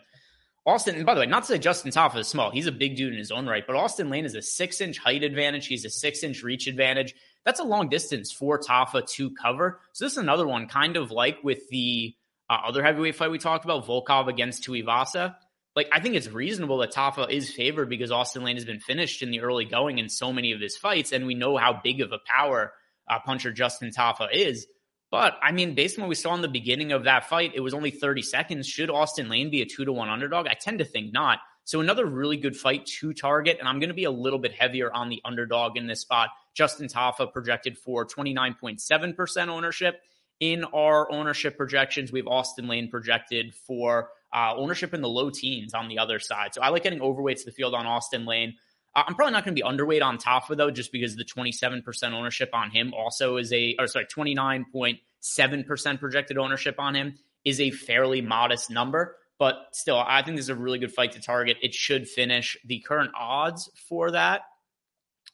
Austin, 0.66 0.96
and 0.96 1.06
by 1.06 1.14
the 1.14 1.20
way, 1.20 1.26
not 1.26 1.42
to 1.42 1.48
say 1.48 1.58
Justin 1.58 1.92
Tafa 1.92 2.18
is 2.18 2.28
small. 2.28 2.50
He's 2.50 2.68
a 2.68 2.72
big 2.72 2.96
dude 2.96 3.12
in 3.12 3.20
his 3.20 3.32
own 3.32 3.46
right, 3.48 3.68
but 3.68 3.76
Austin 3.76 4.10
Lane 4.10 4.24
is 4.24 4.36
a 4.36 4.42
six 4.42 4.80
inch 4.80 4.98
height 4.98 5.24
advantage. 5.24 5.68
He's 5.68 5.84
a 5.84 5.90
six 5.90 6.24
inch 6.24 6.42
reach 6.42 6.68
advantage. 6.68 7.14
That's 7.46 7.60
a 7.60 7.64
long 7.64 7.90
distance 7.90 8.32
for 8.32 8.60
Tafa 8.60 9.08
to 9.12 9.32
cover. 9.32 9.80
So 9.92 10.06
this 10.06 10.14
is 10.14 10.18
another 10.18 10.48
one, 10.48 10.68
kind 10.68 10.96
of 10.96 11.12
like 11.12 11.44
with 11.44 11.68
the 11.70 12.16
uh, 12.50 12.58
other 12.66 12.84
heavyweight 12.84 13.16
fight 13.16 13.32
we 13.32 13.40
talked 13.40 13.66
about, 13.66 13.86
Volkov 13.86 14.28
against 14.28 14.64
Tuivasa. 14.64 15.36
Like, 15.76 15.90
I 15.92 16.00
think 16.00 16.16
it's 16.16 16.30
reasonable 16.30 16.78
that 16.80 16.94
Tafa 16.94 17.30
is 17.30 17.52
favored 17.52 17.90
because 17.90 18.12
Austin 18.12 18.44
Lane 18.44 18.58
has 18.58 18.66
been 18.66 18.80
finished 18.80 19.24
in 19.24 19.32
the 19.32 19.42
early 19.42 19.66
going 19.66 19.98
in 19.98 20.08
so 20.08 20.32
many 20.32 20.52
of 20.52 20.62
his 20.62 20.78
fights, 20.78 21.12
and 21.12 21.26
we 21.26 21.34
know 21.34 21.58
how 21.58 21.80
big 21.84 22.00
of 22.02 22.12
a 22.12 22.20
power 22.26 22.74
uh, 23.10 23.20
puncher 23.26 23.52
Justin 23.52 23.90
Tafa 23.90 24.28
is. 24.32 24.68
But 25.10 25.38
I 25.42 25.52
mean, 25.52 25.76
based 25.76 25.98
on 25.98 26.04
what 26.04 26.10
we 26.10 26.16
saw 26.16 26.34
in 26.36 26.42
the 26.42 26.48
beginning 26.48 26.92
of 26.92 27.04
that 27.04 27.30
fight, 27.30 27.52
it 27.56 27.60
was 27.60 27.74
only 27.74 27.92
30 27.92 28.22
seconds. 28.22 28.68
Should 28.68 28.90
Austin 28.90 29.30
Lane 29.30 29.52
be 29.52 29.62
a 29.62 29.66
two 29.66 29.86
to 29.86 29.94
one 29.94 30.10
underdog? 30.10 30.48
I 30.48 30.54
tend 30.54 30.80
to 30.80 30.86
think 30.86 31.14
not. 31.14 31.40
So 31.66 31.80
another 31.80 32.06
really 32.06 32.38
good 32.38 32.58
fight 32.58 32.86
to 33.00 33.14
target, 33.14 33.58
and 33.60 33.68
I'm 33.68 33.80
going 33.80 33.90
to 33.90 33.96
be 33.96 34.04
a 34.04 34.12
little 34.12 34.40
bit 34.40 34.54
heavier 34.54 34.92
on 34.92 35.10
the 35.10 35.22
underdog 35.24 35.78
in 35.78 35.88
this 35.88 36.02
spot. 36.02 36.30
Justin 36.54 36.88
Tafa 36.88 37.32
projected 37.32 37.78
for 37.78 38.06
29.7% 38.06 39.48
ownership. 39.48 40.02
In 40.40 40.64
our 40.66 41.10
ownership 41.12 41.58
projections, 41.58 42.12
we 42.12 42.20
have 42.20 42.28
Austin 42.28 42.68
Lane 42.68 42.90
projected 42.90 43.54
for 43.54 44.10
uh, 44.34 44.54
ownership 44.56 44.94
in 44.94 45.02
the 45.02 45.10
low 45.10 45.30
teens 45.30 45.74
on 45.74 45.88
the 45.88 46.00
other 46.00 46.20
side. 46.20 46.54
So 46.54 46.62
I 46.62 46.70
like 46.70 46.84
getting 46.84 47.02
overweight 47.02 47.38
to 47.38 47.46
the 47.46 47.52
field 47.52 47.74
on 47.74 47.86
Austin 47.86 48.26
Lane. 48.26 48.56
Uh, 48.96 49.04
I'm 49.08 49.16
probably 49.16 49.34
not 49.34 49.46
going 49.46 49.56
to 49.56 49.62
be 49.62 49.68
underweight 49.68 50.04
on 50.04 50.18
Tafa 50.18 50.58
though, 50.58 50.72
just 50.72 50.92
because 50.92 51.16
the 51.16 51.26
27% 51.26 51.84
ownership 52.12 52.50
on 52.54 52.72
him 52.72 52.94
also 52.94 53.38
is 53.38 53.54
a, 53.54 53.76
or 53.80 53.88
sorry, 53.88 54.06
29.7% 54.06 56.00
projected 56.00 56.38
ownership 56.38 56.76
on 56.80 56.96
him 56.96 57.16
is 57.46 57.60
a 57.60 57.72
fairly 57.72 58.22
modest 58.22 58.70
number. 58.70 59.16
But 59.40 59.68
still, 59.72 59.98
I 59.98 60.22
think 60.24 60.38
this 60.38 60.46
is 60.46 60.50
a 60.50 60.56
really 60.56 60.80
good 60.80 60.94
fight 60.94 61.14
to 61.14 61.22
target. 61.22 61.58
It 61.62 61.74
should 61.74 62.08
finish. 62.08 62.58
The 62.66 62.80
current 62.80 63.12
odds 63.20 63.70
for 63.90 64.12
that, 64.12 64.42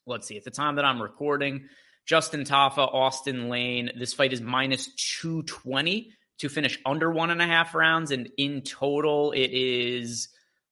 let's 0.09 0.27
see, 0.27 0.37
at 0.37 0.43
the 0.43 0.51
time 0.51 0.75
that 0.75 0.85
I'm 0.85 1.01
recording, 1.01 1.69
Justin 2.05 2.43
Tafa, 2.43 2.93
Austin 2.93 3.49
Lane, 3.49 3.91
this 3.97 4.13
fight 4.13 4.33
is 4.33 4.41
minus 4.41 4.93
220 4.95 6.11
to 6.39 6.49
finish 6.49 6.79
under 6.85 7.11
one 7.11 7.29
and 7.29 7.41
a 7.41 7.45
half 7.45 7.75
rounds. 7.75 8.11
And 8.11 8.29
in 8.37 8.61
total, 8.61 9.31
it 9.31 9.51
is 9.51 10.29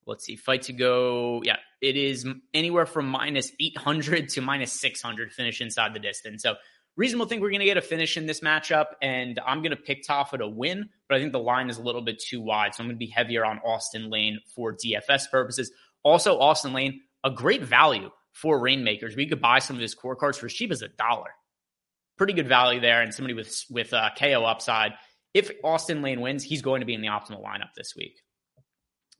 let's 0.07 0.25
see, 0.25 0.35
fight 0.35 0.63
to 0.63 0.73
go. 0.73 1.41
Yeah, 1.43 1.57
it 1.81 1.95
is 1.95 2.25
anywhere 2.53 2.85
from 2.85 3.07
minus 3.07 3.51
800 3.59 4.29
to 4.29 4.41
minus 4.41 4.71
600 4.79 5.31
finish 5.31 5.61
inside 5.61 5.93
the 5.93 5.99
distance. 5.99 6.41
So 6.41 6.55
reasonable 6.95 7.27
think 7.27 7.41
we're 7.41 7.49
going 7.49 7.59
to 7.59 7.65
get 7.65 7.77
a 7.77 7.81
finish 7.81 8.17
in 8.17 8.25
this 8.25 8.39
matchup, 8.39 8.85
and 9.01 9.39
I'm 9.45 9.61
going 9.61 9.71
to 9.71 9.77
pick 9.77 10.03
Tafa 10.03 10.39
to 10.39 10.47
win, 10.47 10.89
but 11.07 11.17
I 11.17 11.19
think 11.19 11.33
the 11.33 11.39
line 11.39 11.69
is 11.69 11.77
a 11.77 11.83
little 11.83 12.01
bit 12.01 12.19
too 12.19 12.41
wide, 12.41 12.73
so 12.73 12.81
I'm 12.81 12.87
going 12.87 12.95
to 12.95 13.05
be 13.05 13.11
heavier 13.11 13.45
on 13.45 13.59
Austin 13.59 14.09
Lane 14.09 14.39
for 14.55 14.73
DFS 14.73 15.29
purposes. 15.29 15.71
Also, 16.03 16.39
Austin 16.39 16.73
Lane, 16.73 17.01
a 17.23 17.29
great 17.29 17.63
value 17.63 18.09
for 18.41 18.59
Reignmakers. 18.59 19.15
We 19.15 19.27
could 19.27 19.41
buy 19.41 19.59
some 19.59 19.75
of 19.75 19.81
his 19.81 19.95
core 19.95 20.15
cards 20.15 20.37
for 20.37 20.45
as 20.45 20.53
cheap 20.53 20.71
as 20.71 20.81
a 20.81 20.87
dollar. 20.87 21.31
Pretty 22.17 22.33
good 22.33 22.47
value 22.47 22.79
there, 22.79 23.01
and 23.01 23.13
somebody 23.13 23.33
with 23.33 23.63
with 23.69 23.93
uh, 23.93 24.09
KO 24.17 24.43
upside. 24.43 24.93
If 25.33 25.51
Austin 25.63 26.01
Lane 26.01 26.21
wins, 26.21 26.43
he's 26.43 26.61
going 26.61 26.79
to 26.79 26.85
be 26.85 26.93
in 26.93 27.01
the 27.01 27.09
optimal 27.09 27.43
lineup 27.43 27.73
this 27.75 27.93
week. 27.95 28.21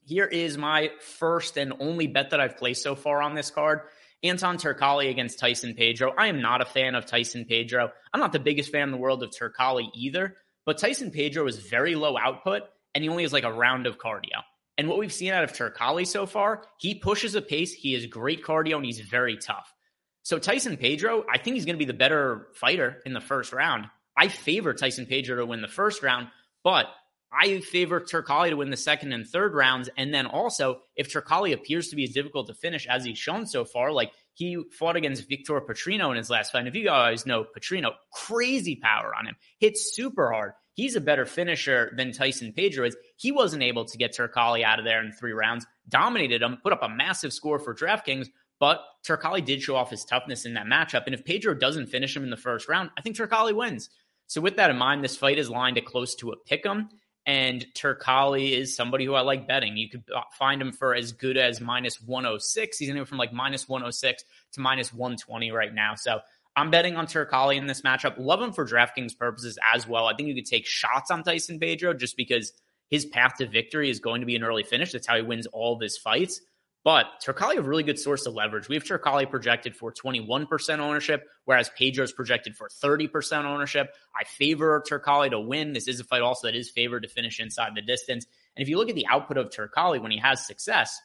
Here 0.04 0.24
is 0.24 0.56
my 0.56 0.90
first 1.00 1.56
and 1.56 1.74
only 1.80 2.06
bet 2.06 2.30
that 2.30 2.40
I've 2.40 2.56
placed 2.56 2.82
so 2.82 2.94
far 2.94 3.22
on 3.22 3.34
this 3.34 3.50
card. 3.50 3.80
Anton 4.22 4.56
Turkalj 4.56 5.10
against 5.10 5.38
Tyson 5.38 5.74
Pedro. 5.74 6.12
I 6.16 6.26
am 6.26 6.40
not 6.40 6.60
a 6.60 6.64
fan 6.64 6.94
of 6.94 7.06
Tyson 7.06 7.44
Pedro. 7.44 7.92
I'm 8.12 8.20
not 8.20 8.32
the 8.32 8.40
biggest 8.40 8.72
fan 8.72 8.84
in 8.84 8.90
the 8.90 8.96
world 8.96 9.22
of 9.22 9.30
Turkalj 9.30 9.90
either, 9.94 10.36
but 10.66 10.78
Tyson 10.78 11.10
Pedro 11.12 11.46
is 11.46 11.58
very 11.58 11.94
low 11.94 12.16
output 12.18 12.62
and 12.94 13.04
he 13.04 13.10
only 13.10 13.22
has 13.22 13.32
like 13.32 13.44
a 13.44 13.52
round 13.52 13.86
of 13.86 13.98
cardio. 13.98 14.42
And 14.78 14.88
what 14.88 14.98
we've 14.98 15.12
seen 15.12 15.32
out 15.32 15.44
of 15.44 15.52
Turkalj 15.52 16.06
so 16.06 16.24
far, 16.24 16.62
he 16.78 16.94
pushes 16.94 17.34
a 17.34 17.42
pace, 17.42 17.72
he 17.72 17.94
has 17.94 18.06
great 18.06 18.44
cardio, 18.44 18.76
and 18.76 18.86
he's 18.86 19.00
very 19.00 19.36
tough. 19.36 19.74
So 20.22 20.38
Tyson 20.38 20.76
Pedro, 20.76 21.24
I 21.30 21.38
think 21.38 21.54
he's 21.54 21.64
going 21.64 21.74
to 21.74 21.84
be 21.84 21.84
the 21.84 21.92
better 21.92 22.48
fighter 22.54 23.02
in 23.04 23.12
the 23.12 23.20
first 23.20 23.52
round. 23.52 23.86
I 24.16 24.28
favor 24.28 24.72
Tyson 24.74 25.06
Pedro 25.06 25.36
to 25.36 25.46
win 25.46 25.62
the 25.62 25.68
first 25.68 26.02
round, 26.02 26.28
but 26.62 26.86
I 27.32 27.60
favor 27.60 28.00
Turkalj 28.00 28.50
to 28.50 28.56
win 28.56 28.70
the 28.70 28.76
second 28.76 29.12
and 29.12 29.26
third 29.26 29.54
rounds. 29.54 29.90
And 29.96 30.14
then 30.14 30.26
also, 30.26 30.80
if 30.96 31.12
Turkalj 31.12 31.52
appears 31.52 31.88
to 31.88 31.96
be 31.96 32.04
as 32.04 32.10
difficult 32.10 32.46
to 32.46 32.54
finish 32.54 32.86
as 32.86 33.04
he's 33.04 33.18
shown 33.18 33.46
so 33.46 33.64
far, 33.64 33.92
like 33.92 34.12
he 34.34 34.62
fought 34.78 34.96
against 34.96 35.28
Victor 35.28 35.60
Petrino 35.60 36.10
in 36.10 36.16
his 36.16 36.30
last 36.30 36.52
fight. 36.52 36.60
And 36.60 36.68
if 36.68 36.74
you 36.74 36.84
guys 36.84 37.26
know 37.26 37.44
Petrino, 37.44 37.92
crazy 38.12 38.76
power 38.76 39.12
on 39.18 39.26
him, 39.26 39.36
hits 39.58 39.94
super 39.94 40.30
hard. 40.32 40.52
He's 40.78 40.94
a 40.94 41.00
better 41.00 41.26
finisher 41.26 41.92
than 41.96 42.12
Tyson 42.12 42.52
Pedro 42.52 42.86
is. 42.86 42.96
He 43.16 43.32
wasn't 43.32 43.64
able 43.64 43.84
to 43.84 43.98
get 43.98 44.16
Turkalj 44.16 44.62
out 44.62 44.78
of 44.78 44.84
there 44.84 45.04
in 45.04 45.10
three 45.10 45.32
rounds, 45.32 45.66
dominated 45.88 46.40
him, 46.40 46.58
put 46.62 46.72
up 46.72 46.84
a 46.84 46.88
massive 46.88 47.32
score 47.32 47.58
for 47.58 47.74
DraftKings. 47.74 48.28
But 48.60 48.80
Turkalj 49.04 49.44
did 49.44 49.60
show 49.60 49.74
off 49.74 49.90
his 49.90 50.04
toughness 50.04 50.44
in 50.44 50.54
that 50.54 50.66
matchup. 50.66 51.06
And 51.06 51.16
if 51.16 51.24
Pedro 51.24 51.54
doesn't 51.54 51.88
finish 51.88 52.16
him 52.16 52.22
in 52.22 52.30
the 52.30 52.36
first 52.36 52.68
round, 52.68 52.90
I 52.96 53.00
think 53.00 53.16
Turkalj 53.16 53.56
wins. 53.56 53.90
So 54.28 54.40
with 54.40 54.54
that 54.54 54.70
in 54.70 54.78
mind, 54.78 55.02
this 55.02 55.16
fight 55.16 55.40
is 55.40 55.50
lined 55.50 55.78
at 55.78 55.84
close 55.84 56.14
to 56.14 56.30
a 56.30 56.36
pick 56.36 56.64
'em. 56.64 56.90
And 57.26 57.66
Turkalj 57.74 58.52
is 58.52 58.76
somebody 58.76 59.04
who 59.04 59.14
I 59.14 59.22
like 59.22 59.48
betting. 59.48 59.76
You 59.76 59.88
could 59.88 60.04
uh, 60.14 60.22
find 60.38 60.62
him 60.62 60.70
for 60.70 60.94
as 60.94 61.10
good 61.10 61.36
as 61.36 61.60
minus 61.60 62.00
106. 62.00 62.78
He's 62.78 62.88
anywhere 62.88 63.04
from 63.04 63.18
like 63.18 63.32
minus 63.32 63.68
106 63.68 64.22
to 64.52 64.60
minus 64.60 64.94
120 64.94 65.50
right 65.50 65.74
now. 65.74 65.96
So 65.96 66.20
I'm 66.58 66.72
betting 66.72 66.96
on 66.96 67.06
Turkalj 67.06 67.56
in 67.56 67.68
this 67.68 67.82
matchup. 67.82 68.14
Love 68.18 68.42
him 68.42 68.52
for 68.52 68.66
DraftKings 68.66 69.16
purposes 69.16 69.58
as 69.72 69.86
well. 69.86 70.06
I 70.06 70.14
think 70.14 70.28
you 70.28 70.34
could 70.34 70.44
take 70.44 70.66
shots 70.66 71.08
on 71.08 71.22
Tyson 71.22 71.60
Pedro 71.60 71.94
just 71.94 72.16
because 72.16 72.52
his 72.90 73.06
path 73.06 73.34
to 73.38 73.46
victory 73.46 73.90
is 73.90 74.00
going 74.00 74.22
to 74.22 74.26
be 74.26 74.34
an 74.34 74.42
early 74.42 74.64
finish. 74.64 74.90
That's 74.90 75.06
how 75.06 75.14
he 75.14 75.22
wins 75.22 75.46
all 75.46 75.74
of 75.74 75.80
his 75.80 75.96
fights. 75.96 76.40
But 76.82 77.06
Turkalj 77.24 77.58
a 77.58 77.62
really 77.62 77.84
good 77.84 77.98
source 77.98 78.26
of 78.26 78.34
leverage. 78.34 78.68
We 78.68 78.74
have 78.74 78.82
Turkalj 78.82 79.30
projected 79.30 79.76
for 79.76 79.92
21% 79.92 80.78
ownership, 80.80 81.28
whereas 81.44 81.70
Pedro's 81.78 82.12
projected 82.12 82.56
for 82.56 82.68
30% 82.68 83.44
ownership. 83.44 83.94
I 84.18 84.24
favor 84.24 84.82
Turkalj 84.88 85.30
to 85.30 85.40
win. 85.40 85.74
This 85.74 85.86
is 85.86 86.00
a 86.00 86.04
fight 86.04 86.22
also 86.22 86.48
that 86.48 86.56
is 86.56 86.70
favored 86.70 87.04
to 87.04 87.08
finish 87.08 87.38
inside 87.38 87.76
the 87.76 87.82
distance. 87.82 88.26
And 88.56 88.62
if 88.62 88.68
you 88.68 88.78
look 88.78 88.88
at 88.88 88.96
the 88.96 89.06
output 89.06 89.36
of 89.36 89.50
Turkalj 89.50 90.02
when 90.02 90.10
he 90.10 90.18
has 90.18 90.44
success, 90.44 90.98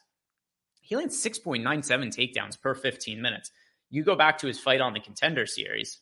he 0.81 0.95
lands 0.95 1.23
6.97 1.23 1.63
takedowns 2.15 2.59
per 2.59 2.73
15 2.73 3.21
minutes. 3.21 3.51
You 3.93 4.03
go 4.03 4.15
back 4.15 4.39
to 4.39 4.47
his 4.47 4.59
fight 4.59 4.81
on 4.81 4.93
the 4.93 4.99
contender 4.99 5.45
series, 5.45 5.99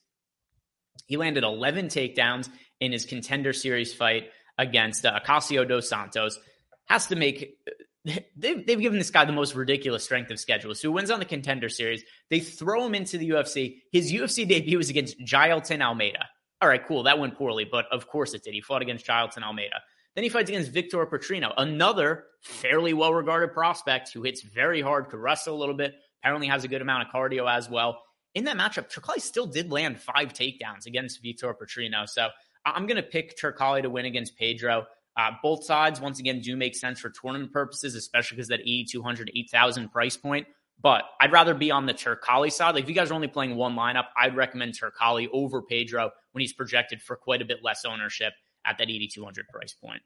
he 1.07 1.17
landed 1.17 1.43
11 1.43 1.87
takedowns 1.87 2.47
in 2.79 2.93
his 2.93 3.05
contender 3.05 3.51
series 3.51 3.93
fight 3.93 4.29
against 4.57 5.05
uh, 5.05 5.19
Casio 5.27 5.67
dos 5.67 5.89
Santos. 5.89 6.39
Has 6.85 7.07
to 7.07 7.17
make 7.17 7.57
they've, 8.05 8.65
they've 8.65 8.79
given 8.79 8.97
this 8.97 9.11
guy 9.11 9.25
the 9.25 9.33
most 9.33 9.55
ridiculous 9.55 10.05
strength 10.05 10.31
of 10.31 10.39
schedule. 10.39 10.73
So 10.73 10.87
he 10.87 10.93
wins 10.93 11.11
on 11.11 11.19
the 11.19 11.25
contender 11.25 11.67
series. 11.67 12.01
They 12.29 12.39
throw 12.39 12.85
him 12.85 12.95
into 12.95 13.17
the 13.17 13.29
UFC. 13.29 13.81
His 13.91 14.13
UFC 14.13 14.47
debut 14.47 14.77
was 14.77 14.89
against 14.89 15.19
Jailton 15.19 15.81
Almeida. 15.81 16.29
All 16.61 16.69
right, 16.69 16.87
cool. 16.87 17.03
That 17.03 17.19
went 17.19 17.37
poorly, 17.37 17.67
but 17.69 17.87
of 17.91 18.07
course 18.07 18.33
it 18.33 18.43
did. 18.43 18.53
He 18.53 18.61
fought 18.61 18.81
against 18.81 19.05
Jailton 19.05 19.43
Almeida. 19.43 19.81
Then 20.15 20.23
he 20.23 20.29
fights 20.29 20.49
against 20.49 20.71
Victor 20.71 21.05
Petrino, 21.05 21.53
another 21.57 22.25
fairly 22.41 22.93
well 22.93 23.13
regarded 23.13 23.53
prospect 23.53 24.13
who 24.13 24.23
hits 24.23 24.43
very 24.43 24.81
hard, 24.81 25.09
could 25.09 25.19
wrestle 25.19 25.57
a 25.57 25.59
little 25.59 25.75
bit, 25.75 25.95
apparently 26.21 26.47
has 26.47 26.63
a 26.63 26.67
good 26.67 26.81
amount 26.81 27.07
of 27.07 27.13
cardio 27.13 27.49
as 27.49 27.69
well. 27.69 28.01
In 28.33 28.45
that 28.45 28.57
matchup, 28.57 28.91
Turkalj 28.91 29.21
still 29.21 29.45
did 29.45 29.71
land 29.71 29.99
five 29.99 30.33
takedowns 30.33 30.85
against 30.85 31.23
Vitor 31.23 31.53
Petrino. 31.53 32.07
So 32.07 32.29
I'm 32.65 32.85
going 32.85 32.97
to 32.97 33.03
pick 33.03 33.37
Turkalj 33.37 33.81
to 33.81 33.89
win 33.89 34.05
against 34.05 34.37
Pedro. 34.37 34.85
Uh, 35.17 35.31
both 35.43 35.65
sides, 35.65 35.99
once 35.99 36.19
again, 36.19 36.39
do 36.39 36.55
make 36.55 36.75
sense 36.75 36.99
for 36.99 37.09
tournament 37.09 37.51
purposes, 37.51 37.95
especially 37.95 38.37
because 38.37 38.47
that 38.47 38.61
8,200, 38.61 39.31
8,000 39.35 39.89
price 39.89 40.15
point. 40.15 40.47
But 40.81 41.03
I'd 41.19 41.31
rather 41.31 41.53
be 41.53 41.69
on 41.69 41.85
the 41.85 41.93
Turkalj 41.93 42.51
side. 42.53 42.75
Like 42.75 42.83
if 42.83 42.89
you 42.89 42.95
guys 42.95 43.11
are 43.11 43.13
only 43.13 43.27
playing 43.27 43.55
one 43.55 43.75
lineup, 43.75 44.05
I'd 44.17 44.35
recommend 44.35 44.79
Turkalj 44.79 45.27
over 45.33 45.61
Pedro 45.61 46.11
when 46.31 46.41
he's 46.41 46.53
projected 46.53 47.01
for 47.01 47.15
quite 47.15 47.41
a 47.41 47.45
bit 47.45 47.59
less 47.63 47.83
ownership 47.85 48.33
at 48.65 48.77
that 48.77 48.89
8,200 48.89 49.47
price 49.49 49.73
point. 49.73 50.01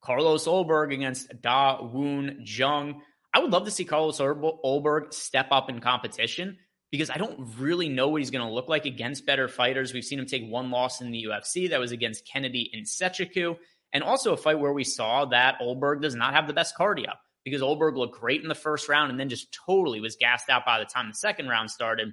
Carlos 0.00 0.46
Ulberg 0.46 0.92
against 0.92 1.40
Da 1.40 1.82
Woon 1.82 2.42
Jung. 2.44 3.02
I 3.38 3.40
would 3.40 3.52
love 3.52 3.66
to 3.66 3.70
see 3.70 3.84
Carlos 3.84 4.18
Ulberg 4.18 5.12
step 5.12 5.46
up 5.52 5.70
in 5.70 5.78
competition 5.78 6.58
because 6.90 7.08
I 7.08 7.18
don't 7.18 7.54
really 7.56 7.88
know 7.88 8.08
what 8.08 8.20
he's 8.20 8.32
going 8.32 8.44
to 8.44 8.52
look 8.52 8.68
like 8.68 8.84
against 8.84 9.26
better 9.26 9.46
fighters. 9.46 9.94
We've 9.94 10.04
seen 10.04 10.18
him 10.18 10.26
take 10.26 10.50
one 10.50 10.72
loss 10.72 11.00
in 11.00 11.12
the 11.12 11.28
UFC. 11.28 11.70
That 11.70 11.78
was 11.78 11.92
against 11.92 12.26
Kennedy 12.26 12.68
Nzechukwu. 12.76 13.56
And 13.92 14.02
also 14.02 14.32
a 14.32 14.36
fight 14.36 14.58
where 14.58 14.72
we 14.72 14.82
saw 14.82 15.26
that 15.26 15.60
Ulberg 15.60 16.02
does 16.02 16.16
not 16.16 16.34
have 16.34 16.48
the 16.48 16.52
best 16.52 16.76
cardio 16.76 17.12
because 17.44 17.62
Ulberg 17.62 17.96
looked 17.96 18.18
great 18.18 18.42
in 18.42 18.48
the 18.48 18.56
first 18.56 18.88
round 18.88 19.12
and 19.12 19.20
then 19.20 19.28
just 19.28 19.56
totally 19.64 20.00
was 20.00 20.16
gassed 20.16 20.50
out 20.50 20.66
by 20.66 20.80
the 20.80 20.84
time 20.84 21.06
the 21.06 21.14
second 21.14 21.46
round 21.46 21.70
started. 21.70 22.12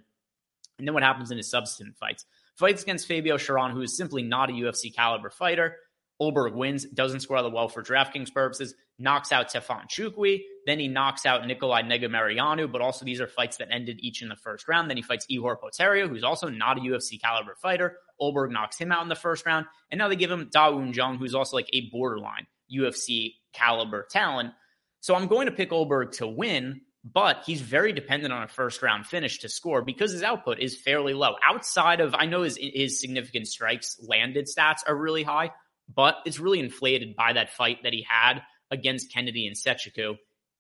And 0.77 0.88
then 0.88 0.94
what 0.94 1.01
happens 1.01 1.32
in 1.32 1.38
his 1.38 1.50
subsequent 1.50 1.98
fights? 1.98 2.24
Fights 2.55 2.84
against 2.84 3.08
Fabio 3.08 3.38
Cherant, 3.38 3.72
who 3.72 3.82
is 3.82 3.98
simply 3.98 4.22
not 4.22 4.51
a 4.51 4.53
UFC 4.53 4.96
caliber 4.96 5.32
fighter. 5.32 5.77
Ulberg 6.22 6.53
wins, 6.53 6.86
doesn't 6.86 7.22
score 7.22 7.41
the 7.41 7.50
well 7.50 7.67
for 7.67 7.82
DraftKings 7.82 8.32
purposes, 8.32 8.75
knocks 9.00 9.32
out 9.32 9.51
Tafon 9.51 9.88
Nchukwi. 9.89 10.41
Then 10.65 10.79
he 10.79 10.88
knocks 10.88 11.25
out 11.25 11.43
Nicolae 11.43 11.86
Negumereanu, 11.86 12.72
but 12.72 12.81
also 12.81 13.05
these 13.05 13.22
are 13.22 13.27
fights 13.27 13.57
that 13.57 13.67
ended 13.72 14.00
each 14.00 14.22
in 14.22 14.29
the 14.29 14.36
first 14.36 14.67
round. 14.67 14.89
Then 14.89 14.98
he 14.98 15.03
fights 15.03 15.27
Ihor 15.31 15.57
Potieria, 15.60 16.10
who's 16.10 16.24
also 16.24 16.50
not 16.50 16.77
a 16.77 16.81
UFC 16.81 17.22
caliber 17.22 17.55
fighter. 17.62 17.98
Ulberg 18.19 18.51
knocks 18.51 18.77
him 18.77 18.91
out 18.91 19.03
in 19.03 19.10
the 19.10 19.15
first 19.15 19.45
round. 19.45 19.67
And 19.91 20.00
now 20.00 20.07
they 20.07 20.15
give 20.15 20.31
him 20.31 20.50
Da 20.51 20.69
Jung, 20.69 21.17
who's 21.17 21.36
also 21.36 21.55
like 21.55 21.69
a 21.72 21.89
borderline 21.91 22.48
UFC 22.74 23.34
caliber 23.53 24.07
talent. 24.10 24.53
So 25.01 25.13
I'm 25.13 25.27
going 25.27 25.45
to 25.45 25.51
pick 25.51 25.69
Ulberg 25.69 26.13
to 26.13 26.27
win, 26.27 26.81
but 27.03 27.43
he's 27.45 27.62
very 27.62 27.93
dependent 27.93 28.34
on 28.34 28.41
a 28.41 28.48
first 28.48 28.81
round 28.81 29.05
finish 29.05 29.39
to 29.39 29.50
score 29.50 29.84
because 29.84 30.12
his 30.12 30.24
output 30.24 30.60
is 30.60 30.75
fairly 30.75 31.13
low. 31.13 31.36
Outside 31.48 32.00
of, 32.00 32.15
I 32.15 32.25
know 32.25 32.41
his, 32.41 32.57
his 32.60 33.00
significant 33.00 33.48
strikes 33.48 33.98
landed 34.01 34.48
stats 34.48 34.79
are 34.88 34.95
really 34.95 35.22
high, 35.22 35.51
but 35.93 36.15
it's 36.25 36.39
really 36.39 36.60
inflated 36.60 37.15
by 37.15 37.34
that 37.34 37.51
fight 37.51 37.84
that 37.84 37.93
he 37.93 38.03
had 38.10 38.39
against 38.72 39.13
Kennedy 39.13 39.45
and 39.45 39.55
Nzechukwu. 39.55 40.15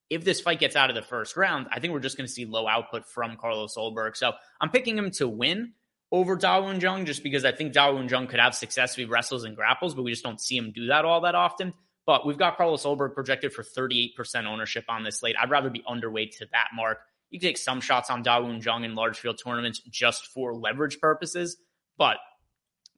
If 0.09 0.23
this 0.23 0.41
fight 0.41 0.59
gets 0.59 0.75
out 0.75 0.89
of 0.89 0.95
the 0.95 1.01
first 1.01 1.35
round, 1.35 1.67
I 1.71 1.79
think 1.79 1.93
we're 1.93 1.99
just 1.99 2.17
going 2.17 2.27
to 2.27 2.31
see 2.31 2.45
low 2.45 2.67
output 2.67 3.07
from 3.07 3.37
Carlos 3.37 3.75
Ulberg. 3.75 4.15
So 4.15 4.33
I'm 4.61 4.69
picking 4.69 4.97
him 4.97 5.11
to 5.11 5.27
win 5.27 5.73
over 6.11 6.35
Da 6.35 6.61
Woon 6.61 6.79
Jung 6.79 7.05
just 7.05 7.23
because 7.23 7.43
I 7.43 7.51
think 7.51 7.73
Da 7.73 7.91
Woon 7.91 8.07
Jung 8.07 8.27
could 8.27 8.39
have 8.39 8.55
success 8.55 8.91
if 8.91 8.97
he 8.97 9.05
wrestles 9.05 9.43
and 9.43 9.55
grapples, 9.55 9.95
but 9.95 10.03
we 10.03 10.11
just 10.11 10.23
don't 10.23 10.39
see 10.39 10.55
him 10.55 10.71
do 10.71 10.87
that 10.87 11.05
all 11.05 11.21
that 11.21 11.35
often. 11.35 11.73
But 12.05 12.25
we've 12.25 12.37
got 12.37 12.57
Carlos 12.57 12.85
Ulberg 12.85 13.15
projected 13.15 13.51
for 13.51 13.63
38% 13.63 14.45
ownership 14.45 14.85
on 14.87 15.03
this 15.03 15.19
slate. 15.19 15.35
I'd 15.41 15.49
rather 15.49 15.71
be 15.71 15.83
underweight 15.89 16.37
to 16.37 16.47
that 16.51 16.67
mark. 16.75 16.99
You 17.31 17.39
can 17.39 17.49
take 17.49 17.57
some 17.57 17.81
shots 17.81 18.11
on 18.11 18.21
Da 18.21 18.39
Woon 18.39 18.61
Jung 18.61 18.83
in 18.83 18.93
large 18.93 19.17
field 19.19 19.39
tournaments 19.43 19.81
just 19.89 20.27
for 20.27 20.53
leverage 20.53 20.99
purposes, 20.99 21.57
but 21.97 22.17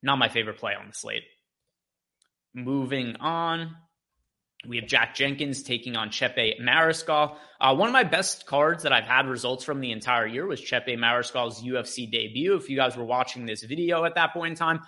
not 0.04 0.18
my 0.18 0.28
favorite 0.28 0.58
play 0.58 0.76
on 0.76 0.88
the 0.88 0.94
slate. 0.94 1.24
Moving 2.54 3.16
on, 3.18 3.76
we 4.66 4.78
have 4.78 4.88
Jack 4.88 5.16
Jenkins 5.16 5.62
taking 5.64 5.96
on 5.96 6.10
Chepe 6.10 6.60
Mariscal. 6.60 7.36
Uh, 7.62 7.76
one 7.76 7.88
of 7.90 7.94
my 7.94 8.04
best 8.04 8.46
cards 8.48 8.84
that 8.84 8.92
I've 8.92 9.06
had 9.06 9.28
results 9.28 9.64
from 9.64 9.82
the 9.82 9.92
entire 9.92 10.26
year 10.26 10.48
was 10.48 10.62
Chepe 10.62 10.98
Mariscal's 10.98 11.62
UFC 11.62 12.10
debut. 12.10 12.56
If 12.56 12.70
you 12.70 12.76
guys 12.76 12.98
were 12.98 13.06
watching 13.06 13.46
this 13.46 13.64
video 13.64 14.04
at 14.04 14.16
that 14.16 14.34
point 14.34 14.52
in 14.52 14.58
time, 14.58 14.82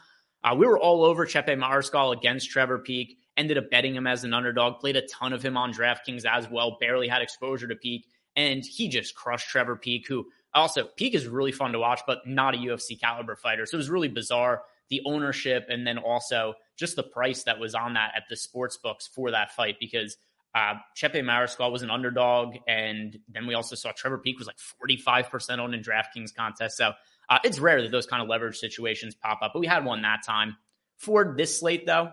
uh, 0.43 0.55
we 0.57 0.65
were 0.65 0.79
all 0.79 1.03
over 1.03 1.25
Chepe 1.25 1.57
Mariscal 1.57 2.15
against 2.15 2.49
Trevor 2.49 2.79
Peek. 2.79 3.17
Ended 3.37 3.57
up 3.57 3.69
betting 3.69 3.95
him 3.95 4.07
as 4.07 4.23
an 4.23 4.33
underdog. 4.33 4.79
Played 4.79 4.97
a 4.97 5.07
ton 5.07 5.33
of 5.33 5.43
him 5.43 5.55
on 5.55 5.71
DraftKings 5.71 6.25
as 6.25 6.49
well. 6.49 6.77
Barely 6.79 7.07
had 7.07 7.21
exposure 7.21 7.67
to 7.67 7.75
Peek, 7.75 8.05
and 8.35 8.63
he 8.65 8.89
just 8.89 9.15
crushed 9.15 9.49
Trevor 9.49 9.75
Peek, 9.75 10.07
Who 10.07 10.25
also 10.53 10.85
Peek 10.97 11.13
is 11.13 11.27
really 11.27 11.51
fun 11.51 11.71
to 11.73 11.79
watch, 11.79 12.01
but 12.07 12.25
not 12.25 12.55
a 12.55 12.57
UFC 12.57 12.99
caliber 12.99 13.35
fighter. 13.35 13.65
So 13.65 13.75
it 13.75 13.77
was 13.77 13.89
really 13.89 14.07
bizarre 14.07 14.63
the 14.89 15.01
ownership 15.05 15.67
and 15.69 15.85
then 15.85 15.97
also 15.97 16.55
just 16.79 16.95
the 16.95 17.03
price 17.03 17.43
that 17.43 17.59
was 17.59 17.75
on 17.75 17.93
that 17.93 18.13
at 18.15 18.23
the 18.29 18.35
sports 18.35 18.77
books 18.77 19.07
for 19.07 19.31
that 19.31 19.51
fight 19.51 19.75
because 19.79 20.17
uh, 20.55 20.75
Chepe 20.95 21.21
Mariscal 21.23 21.71
was 21.71 21.83
an 21.83 21.91
underdog. 21.91 22.55
And 22.67 23.17
then 23.27 23.45
we 23.45 23.53
also 23.53 23.75
saw 23.75 23.91
Trevor 23.91 24.17
Peek 24.17 24.39
was 24.39 24.47
like 24.47 24.57
45% 24.83 25.59
owned 25.59 25.75
in 25.75 25.81
DraftKings 25.81 26.33
contest. 26.33 26.77
So 26.77 26.93
uh, 27.29 27.39
it's 27.43 27.59
rare 27.59 27.81
that 27.81 27.91
those 27.91 28.07
kind 28.07 28.23
of 28.23 28.29
leverage 28.29 28.57
situations 28.57 29.13
pop 29.13 29.39
up, 29.41 29.51
but 29.53 29.59
we 29.59 29.67
had 29.67 29.85
one 29.85 30.01
that 30.01 30.23
time. 30.25 30.55
For 30.97 31.35
this 31.37 31.59
slate, 31.59 31.85
though, 31.85 32.09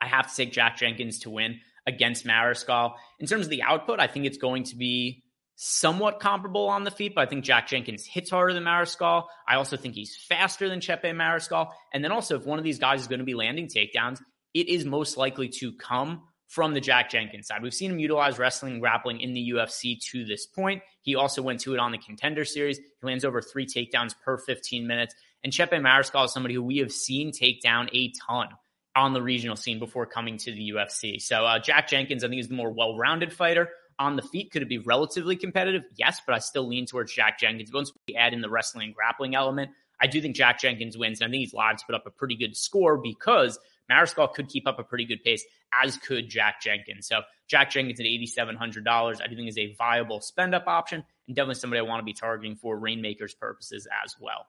I 0.00 0.06
have 0.06 0.30
to 0.30 0.36
take 0.36 0.52
Jack 0.52 0.78
Jenkins 0.78 1.18
to 1.20 1.30
win 1.30 1.60
against 1.86 2.24
Mariscal. 2.24 2.94
In 3.18 3.26
terms 3.26 3.46
of 3.46 3.50
the 3.50 3.62
output, 3.62 4.00
I 4.00 4.06
think 4.06 4.26
it's 4.26 4.38
going 4.38 4.64
to 4.64 4.76
be 4.76 5.24
somewhat 5.62 6.20
comparable 6.20 6.68
on 6.68 6.84
the 6.84 6.90
feet, 6.90 7.14
but 7.14 7.20
I 7.20 7.26
think 7.26 7.44
Jack 7.44 7.68
Jenkins 7.68 8.06
hits 8.06 8.30
harder 8.30 8.54
than 8.54 8.64
Mariscal. 8.64 9.24
I 9.46 9.56
also 9.56 9.76
think 9.76 9.94
he's 9.94 10.16
faster 10.16 10.70
than 10.70 10.80
Chepe 10.80 11.02
Mariscal. 11.02 11.68
And 11.92 12.02
then 12.02 12.12
also, 12.12 12.38
if 12.38 12.46
one 12.46 12.58
of 12.58 12.64
these 12.64 12.78
guys 12.78 13.02
is 13.02 13.08
going 13.08 13.18
to 13.18 13.26
be 13.26 13.34
landing 13.34 13.68
takedowns, 13.68 14.22
it 14.54 14.70
is 14.70 14.86
most 14.86 15.18
likely 15.18 15.50
to 15.60 15.74
come 15.74 16.22
from 16.48 16.72
the 16.72 16.80
Jack 16.80 17.10
Jenkins 17.10 17.46
side. 17.46 17.62
We've 17.62 17.74
seen 17.74 17.90
him 17.90 17.98
utilize 17.98 18.38
wrestling 18.38 18.72
and 18.72 18.80
grappling 18.80 19.20
in 19.20 19.34
the 19.34 19.50
UFC 19.50 20.00
to 20.12 20.24
this 20.24 20.46
point. 20.46 20.82
He 21.02 21.14
also 21.14 21.42
went 21.42 21.60
to 21.60 21.74
it 21.74 21.78
on 21.78 21.92
the 21.92 21.98
contender 21.98 22.46
series. 22.46 22.78
He 22.78 22.84
lands 23.02 23.26
over 23.26 23.42
three 23.42 23.66
takedowns 23.66 24.14
per 24.24 24.38
15 24.38 24.86
minutes. 24.86 25.14
And 25.44 25.52
Chepe 25.52 25.78
Mariscal 25.78 26.24
is 26.24 26.32
somebody 26.32 26.54
who 26.54 26.62
we 26.62 26.78
have 26.78 26.90
seen 26.90 27.32
take 27.32 27.60
down 27.60 27.90
a 27.92 28.12
ton 28.26 28.48
on 28.96 29.12
the 29.12 29.20
regional 29.20 29.56
scene 29.56 29.78
before 29.78 30.06
coming 30.06 30.38
to 30.38 30.52
the 30.52 30.70
UFC. 30.70 31.20
So 31.20 31.44
uh, 31.44 31.58
Jack 31.58 31.88
Jenkins, 31.88 32.24
I 32.24 32.28
think, 32.28 32.40
is 32.40 32.48
the 32.48 32.54
more 32.54 32.72
well-rounded 32.72 33.34
fighter 33.34 33.68
on 34.00 34.16
the 34.16 34.22
feet, 34.22 34.50
could 34.50 34.62
it 34.62 34.68
be 34.68 34.78
relatively 34.78 35.36
competitive? 35.36 35.82
Yes, 35.96 36.20
but 36.26 36.34
I 36.34 36.38
still 36.38 36.66
lean 36.66 36.86
towards 36.86 37.12
Jack 37.12 37.38
Jenkins. 37.38 37.70
Once 37.72 37.92
we 38.08 38.16
add 38.16 38.32
in 38.32 38.40
the 38.40 38.50
wrestling 38.50 38.86
and 38.86 38.94
grappling 38.94 39.36
element, 39.36 39.70
I 40.00 40.06
do 40.06 40.20
think 40.22 40.34
Jack 40.34 40.58
Jenkins 40.58 40.96
wins. 40.96 41.20
And 41.20 41.28
I 41.28 41.30
think 41.30 41.40
he's 41.40 41.54
live 41.54 41.76
to 41.76 41.86
put 41.86 41.94
up 41.94 42.06
a 42.06 42.10
pretty 42.10 42.34
good 42.34 42.56
score 42.56 42.96
because 42.96 43.58
Mariscal 43.90 44.32
could 44.32 44.48
keep 44.48 44.66
up 44.66 44.78
a 44.78 44.82
pretty 44.82 45.04
good 45.04 45.22
pace, 45.22 45.44
as 45.84 45.98
could 45.98 46.30
Jack 46.30 46.62
Jenkins. 46.62 47.06
So 47.06 47.20
Jack 47.46 47.70
Jenkins 47.70 48.00
at 48.00 48.06
$8,700, 48.06 49.20
I 49.22 49.26
do 49.26 49.36
think 49.36 49.48
is 49.48 49.58
a 49.58 49.74
viable 49.74 50.22
spend 50.22 50.54
up 50.54 50.66
option 50.66 51.04
and 51.26 51.36
definitely 51.36 51.56
somebody 51.56 51.80
I 51.80 51.82
want 51.82 52.00
to 52.00 52.04
be 52.04 52.14
targeting 52.14 52.56
for 52.56 52.80
Reignmakers 52.80 53.38
purposes 53.38 53.86
as 54.02 54.16
well. 54.18 54.46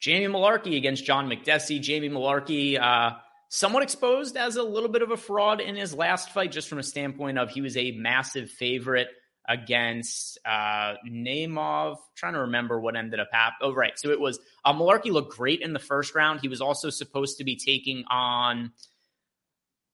Jamie 0.00 0.26
Mullarkey 0.26 0.76
against 0.76 1.06
John 1.06 1.30
Makdessi. 1.30 1.80
Jamie 1.80 2.10
Mullarkey, 2.10 2.78
uh, 2.78 3.12
somewhat 3.54 3.82
exposed 3.82 4.38
as 4.38 4.56
a 4.56 4.62
little 4.62 4.88
bit 4.88 5.02
of 5.02 5.10
a 5.10 5.16
fraud 5.16 5.60
in 5.60 5.76
his 5.76 5.92
last 5.92 6.30
fight, 6.30 6.50
just 6.50 6.70
from 6.70 6.78
a 6.78 6.82
standpoint 6.82 7.38
of 7.38 7.50
he 7.50 7.60
was 7.60 7.76
a 7.76 7.90
massive 7.90 8.50
favorite 8.50 9.08
against 9.46 10.38
uh 10.46 10.94
Naimov. 11.06 11.96
trying 12.16 12.32
to 12.32 12.40
remember 12.40 12.80
what 12.80 12.96
ended 12.96 13.20
up 13.20 13.28
happening. 13.30 13.70
Oh, 13.70 13.74
right. 13.74 13.92
So 13.98 14.08
it 14.08 14.18
was 14.18 14.38
uh, 14.64 14.72
Mullarkey 14.72 15.10
looked 15.10 15.36
great 15.36 15.60
in 15.60 15.74
the 15.74 15.78
first 15.78 16.14
round. 16.14 16.40
He 16.40 16.48
was 16.48 16.62
also 16.62 16.88
supposed 16.88 17.38
to 17.38 17.44
be 17.44 17.56
taking 17.56 18.04
on 18.10 18.72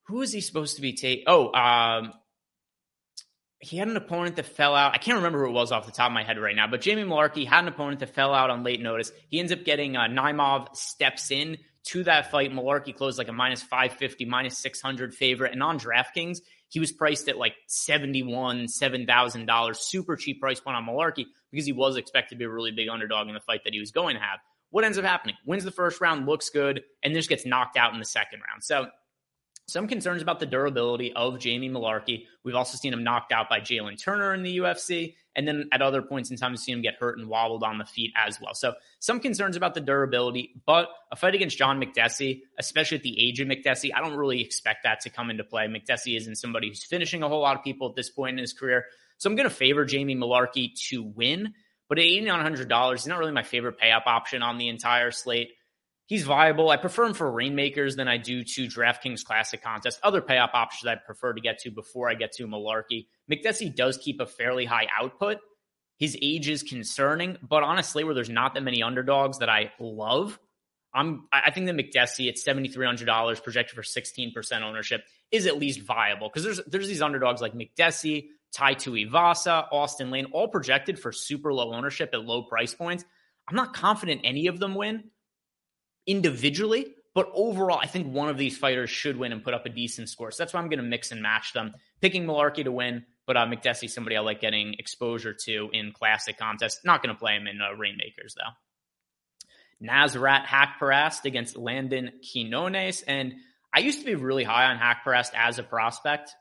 who 0.06 0.22
is 0.22 0.32
he 0.32 0.40
supposed 0.40 0.76
to 0.76 0.82
be 0.82 0.92
taking? 0.92 1.24
Oh, 1.26 1.52
um, 1.52 2.12
he 3.58 3.76
had 3.76 3.88
an 3.88 3.96
opponent 3.96 4.36
that 4.36 4.46
fell 4.46 4.76
out. 4.76 4.94
I 4.94 4.98
can't 4.98 5.16
remember 5.16 5.40
who 5.40 5.50
it 5.50 5.52
was 5.52 5.72
off 5.72 5.84
the 5.84 5.92
top 5.92 6.06
of 6.06 6.12
my 6.12 6.22
head 6.22 6.38
right 6.38 6.54
now, 6.54 6.68
but 6.68 6.80
Jamie 6.80 7.02
Mullarkey 7.02 7.44
had 7.44 7.64
an 7.64 7.68
opponent 7.68 7.98
that 8.00 8.14
fell 8.14 8.32
out 8.32 8.50
on 8.50 8.62
late 8.62 8.80
notice. 8.80 9.10
He 9.28 9.40
ends 9.40 9.50
up 9.50 9.64
getting 9.64 9.96
uh, 9.96 10.02
Naimov 10.02 10.76
steps 10.76 11.32
in 11.32 11.58
to 11.84 12.04
that 12.04 12.30
fight. 12.30 12.52
Mullarkey 12.52 12.94
closed 12.94 13.18
like 13.18 13.28
a 13.28 13.32
minus 13.32 13.62
550, 13.62 14.24
minus 14.24 14.58
600 14.58 15.14
favorite. 15.14 15.52
And 15.52 15.62
on 15.62 15.78
DraftKings, 15.78 16.38
he 16.68 16.80
was 16.80 16.92
priced 16.92 17.28
at 17.28 17.38
like 17.38 17.54
71 17.66 18.66
$7,000. 18.66 19.76
Super 19.76 20.16
cheap 20.16 20.40
price 20.40 20.60
point 20.60 20.76
on 20.76 20.86
Mullarkey 20.86 21.26
because 21.50 21.66
he 21.66 21.72
was 21.72 21.96
expected 21.96 22.34
to 22.34 22.38
be 22.38 22.44
a 22.44 22.50
really 22.50 22.72
big 22.72 22.88
underdog 22.88 23.28
in 23.28 23.34
the 23.34 23.40
fight 23.40 23.62
that 23.64 23.72
he 23.72 23.80
was 23.80 23.90
going 23.90 24.16
to 24.16 24.22
have. 24.22 24.38
What 24.70 24.84
ends 24.84 24.98
up 24.98 25.04
happening? 25.04 25.36
Wins 25.46 25.64
the 25.64 25.70
first 25.70 26.00
round, 26.00 26.26
looks 26.26 26.50
good, 26.50 26.82
and 27.02 27.14
just 27.14 27.30
gets 27.30 27.46
knocked 27.46 27.78
out 27.78 27.94
in 27.94 27.98
the 27.98 28.04
second 28.04 28.40
round. 28.46 28.62
So 28.62 28.88
some 29.66 29.86
concerns 29.86 30.22
about 30.22 30.40
the 30.40 30.46
durability 30.46 31.12
of 31.12 31.38
Jamie 31.38 31.70
Mullarkey. 31.70 32.24
We've 32.44 32.54
also 32.54 32.76
seen 32.76 32.92
him 32.92 33.04
knocked 33.04 33.32
out 33.32 33.48
by 33.48 33.60
Jalin 33.60 34.02
Turner 34.02 34.34
in 34.34 34.42
the 34.42 34.58
UFC. 34.58 35.14
And 35.38 35.46
then 35.46 35.68
at 35.70 35.82
other 35.82 36.02
points 36.02 36.32
in 36.32 36.36
time, 36.36 36.50
we've 36.50 36.58
seen 36.58 36.74
him 36.74 36.82
get 36.82 36.96
hurt 36.96 37.16
and 37.16 37.28
wobbled 37.28 37.62
on 37.62 37.78
the 37.78 37.84
feet 37.84 38.12
as 38.16 38.40
well. 38.40 38.54
So 38.54 38.74
some 38.98 39.20
concerns 39.20 39.56
about 39.56 39.74
the 39.74 39.80
durability, 39.80 40.60
but 40.66 40.88
a 41.12 41.16
fight 41.16 41.36
against 41.36 41.56
John 41.56 41.80
Makdessi, 41.80 42.40
especially 42.58 42.96
at 42.96 43.04
the 43.04 43.24
age 43.24 43.38
of 43.38 43.46
Makdessi, 43.46 43.90
I 43.94 44.00
don't 44.00 44.16
really 44.16 44.40
expect 44.40 44.82
that 44.82 44.98
to 45.02 45.10
come 45.10 45.30
into 45.30 45.44
play. 45.44 45.68
Makdessi 45.68 46.16
isn't 46.16 46.38
somebody 46.38 46.66
who's 46.66 46.82
finishing 46.82 47.22
a 47.22 47.28
whole 47.28 47.40
lot 47.40 47.56
of 47.56 47.62
people 47.62 47.88
at 47.88 47.94
this 47.94 48.10
point 48.10 48.32
in 48.32 48.38
his 48.38 48.52
career. 48.52 48.86
So 49.18 49.30
I'm 49.30 49.36
going 49.36 49.48
to 49.48 49.54
favor 49.54 49.84
Jamie 49.84 50.16
Mullarkey 50.16 50.74
to 50.88 51.04
win. 51.04 51.54
But 51.88 52.00
at 52.00 52.04
$8,900, 52.04 52.92
he's 52.94 53.06
not 53.06 53.20
really 53.20 53.30
my 53.30 53.44
favorite 53.44 53.78
pay 53.78 53.92
up 53.92 54.02
option 54.06 54.42
on 54.42 54.58
the 54.58 54.68
entire 54.68 55.12
slate 55.12 55.52
he's 56.08 56.24
viable. 56.24 56.70
I 56.70 56.76
prefer 56.76 57.04
him 57.04 57.14
for 57.14 57.30
Reignmakers 57.30 57.94
than 57.94 58.08
I 58.08 58.16
do 58.16 58.42
to 58.42 58.66
DraftKings 58.66 59.24
Classic 59.24 59.62
Contest. 59.62 60.00
Other 60.02 60.20
payoff 60.20 60.50
options 60.54 60.88
I 60.88 60.96
prefer 60.96 61.34
to 61.34 61.40
get 61.40 61.58
to 61.60 61.70
before 61.70 62.10
I 62.10 62.14
get 62.14 62.32
to 62.32 62.48
Mullarkey. 62.48 63.06
Makdessi 63.30 63.74
does 63.74 63.98
keep 63.98 64.20
a 64.20 64.26
fairly 64.26 64.64
high 64.64 64.88
output. 65.00 65.38
His 65.98 66.16
age 66.20 66.48
is 66.48 66.62
concerning, 66.62 67.36
but 67.42 67.62
honestly, 67.62 68.04
where 68.04 68.14
there's 68.14 68.30
not 68.30 68.54
that 68.54 68.62
many 68.62 68.82
underdogs 68.82 69.38
that 69.38 69.48
I 69.48 69.72
love, 69.78 70.38
I'm 70.94 71.28
I 71.32 71.50
think 71.50 71.66
that 71.66 71.76
Makdessi 71.76 72.28
at 72.28 72.38
seventy 72.38 72.68
three 72.68 72.86
hundred 72.86 73.06
dollars 73.06 73.40
projected 73.40 73.76
for 73.76 73.82
sixteen 73.82 74.32
percent 74.32 74.64
ownership 74.64 75.04
is 75.30 75.46
at 75.46 75.58
least 75.58 75.82
viable 75.82 76.28
because 76.28 76.44
there's 76.44 76.60
there's 76.66 76.88
these 76.88 77.02
underdogs 77.02 77.42
like 77.42 77.52
Makdessi, 77.52 78.28
Tai 78.52 78.74
Tuivasa, 78.74 79.66
Austin 79.70 80.10
Lane, 80.10 80.26
all 80.32 80.48
projected 80.48 80.98
for 80.98 81.12
super 81.12 81.52
low 81.52 81.74
ownership 81.74 82.10
at 82.14 82.24
low 82.24 82.42
price 82.42 82.74
points. 82.74 83.04
I'm 83.48 83.56
not 83.56 83.74
confident 83.74 84.22
any 84.24 84.46
of 84.46 84.58
them 84.58 84.74
win, 84.74 85.10
individually, 86.08 86.94
but 87.14 87.30
overall, 87.34 87.78
I 87.80 87.86
think 87.86 88.12
one 88.12 88.28
of 88.28 88.38
these 88.38 88.56
fighters 88.56 88.90
should 88.90 89.16
win 89.16 89.32
and 89.32 89.42
put 89.42 89.54
up 89.54 89.66
a 89.66 89.68
decent 89.68 90.08
score. 90.08 90.30
So 90.30 90.42
that's 90.42 90.54
why 90.54 90.60
I'm 90.60 90.68
going 90.68 90.78
to 90.78 90.84
mix 90.84 91.12
and 91.12 91.22
match 91.22 91.52
them. 91.52 91.74
Picking 92.00 92.24
Mullarkey 92.24 92.64
to 92.64 92.72
win, 92.72 93.04
but 93.26 93.36
uh, 93.36 93.46
Makdessi, 93.46 93.90
somebody 93.90 94.16
I 94.16 94.20
like 94.20 94.40
getting 94.40 94.74
exposure 94.78 95.34
to 95.46 95.68
in 95.72 95.92
classic 95.92 96.38
contests. 96.38 96.80
Not 96.84 97.02
going 97.02 97.14
to 97.14 97.18
play 97.18 97.34
him 97.34 97.46
in 97.46 97.60
uh, 97.60 97.76
Reignmakers, 97.76 98.34
though. 98.36 99.86
Nasrat 99.86 100.44
Haqparast 100.44 101.24
against 101.24 101.56
Landon 101.56 102.12
Quinones. 102.32 103.02
And 103.02 103.34
I 103.74 103.80
used 103.80 104.00
to 104.00 104.06
be 104.06 104.14
really 104.14 104.44
high 104.44 104.66
on 104.66 104.78
Haqparast 104.78 105.32
as 105.34 105.58
a 105.58 105.62
prospect. 105.62 106.32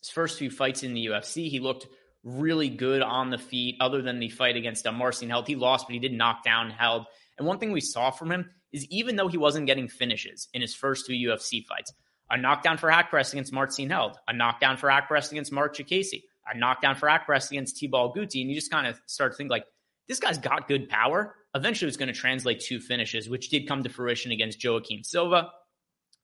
His 0.00 0.10
first 0.10 0.38
few 0.38 0.50
fights 0.50 0.82
in 0.82 0.94
the 0.94 1.06
UFC, 1.06 1.48
he 1.48 1.60
looked 1.60 1.86
really 2.22 2.68
good 2.68 3.02
on 3.02 3.30
the 3.30 3.38
feet, 3.38 3.76
other 3.80 4.02
than 4.02 4.18
the 4.18 4.28
fight 4.28 4.56
against 4.56 4.86
uh, 4.86 4.92
Marcin 4.92 5.30
Held. 5.30 5.46
He 5.46 5.56
lost, 5.56 5.86
but 5.86 5.94
he 5.94 6.00
did 6.00 6.12
knock 6.12 6.44
down 6.44 6.70
Held. 6.70 7.06
And 7.38 7.46
one 7.46 7.58
thing 7.58 7.72
we 7.72 7.80
saw 7.80 8.10
from 8.10 8.30
him 8.30 8.50
is 8.72 8.86
even 8.86 9.16
though 9.16 9.28
he 9.28 9.38
wasn't 9.38 9.66
getting 9.66 9.88
finishes 9.88 10.48
in 10.52 10.60
his 10.60 10.74
first 10.74 11.06
two 11.06 11.12
UFC 11.12 11.64
fights, 11.64 11.92
a 12.30 12.36
knockdown 12.36 12.76
for 12.76 12.90
Haqparast 12.90 13.32
against 13.32 13.52
Marcin 13.52 13.90
Held, 13.90 14.16
a 14.26 14.32
knockdown 14.32 14.76
for 14.76 14.88
Haqparast 14.88 15.30
against 15.30 15.52
Marc 15.52 15.76
Diakiese, 15.76 16.22
a 16.52 16.56
knockdown 16.56 16.96
for 16.96 17.08
Haqparast 17.08 17.50
against 17.50 17.78
Thibault 17.78 18.14
Gouti, 18.16 18.40
and 18.40 18.50
you 18.50 18.54
just 18.54 18.70
kind 18.70 18.86
of 18.86 19.00
start 19.06 19.32
to 19.32 19.36
think 19.36 19.50
like, 19.50 19.64
this 20.08 20.20
guy's 20.20 20.38
got 20.38 20.68
good 20.68 20.88
power. 20.88 21.34
Eventually, 21.54 21.88
it's 21.88 21.96
going 21.96 22.12
to 22.12 22.18
translate 22.18 22.60
to 22.60 22.78
finishes, 22.78 23.28
which 23.28 23.48
did 23.48 23.66
come 23.66 23.82
to 23.82 23.88
fruition 23.88 24.30
against 24.30 24.62
Joaquim 24.62 25.02
Silva. 25.02 25.50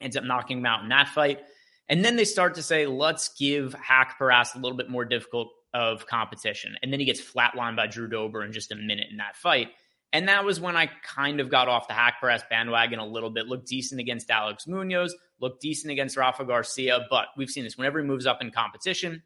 Ends 0.01 0.17
up 0.17 0.25
knocking 0.25 0.59
him 0.59 0.67
out 0.67 0.83
in 0.83 0.89
that 0.91 1.09
fight. 1.09 1.41
And 1.89 2.05
then 2.05 2.17
they 2.17 2.25
start 2.25 2.55
to 2.57 2.63
say, 2.63 2.87
let's 2.87 3.31
give 3.31 3.75
Haqparast 3.75 4.55
a 4.55 4.59
little 4.59 4.77
bit 4.77 4.89
more 4.89 5.05
difficult 5.05 5.49
of 5.75 6.07
competition. 6.07 6.77
And 6.83 6.93
then 6.93 7.01
he 7.01 7.07
gets 7.07 7.21
flatlined 7.21 7.77
by 7.77 7.87
Drew 7.87 8.09
Dober 8.09 8.45
in 8.45 8.53
just 8.53 8.73
a 8.73 8.77
minute 8.77 9.09
in 9.11 9.17
that 9.17 9.37
fight. 9.37 9.69
And 10.13 10.29
that 10.29 10.45
was 10.45 10.61
when 10.61 10.77
I 10.77 10.91
kind 11.03 11.41
of 11.41 11.49
got 11.49 11.69
off 11.69 11.89
the 11.89 11.95
Haqparast 11.95 12.49
bandwagon 12.51 12.99
a 12.99 13.07
little 13.07 13.31
bit. 13.31 13.47
Looked 13.47 13.67
decent 13.67 14.01
against 14.01 14.31
Alex 14.31 14.67
Munoz, 14.67 15.15
looked 15.41 15.63
decent 15.63 15.91
against 15.91 16.17
Rafa 16.17 16.45
Garcia, 16.45 17.07
but 17.09 17.27
we've 17.37 17.49
seen 17.49 17.65
this 17.65 17.79
whenever 17.79 17.99
he 18.01 18.05
moves 18.05 18.27
up 18.27 18.43
in 18.43 18.51
competition, 18.51 19.23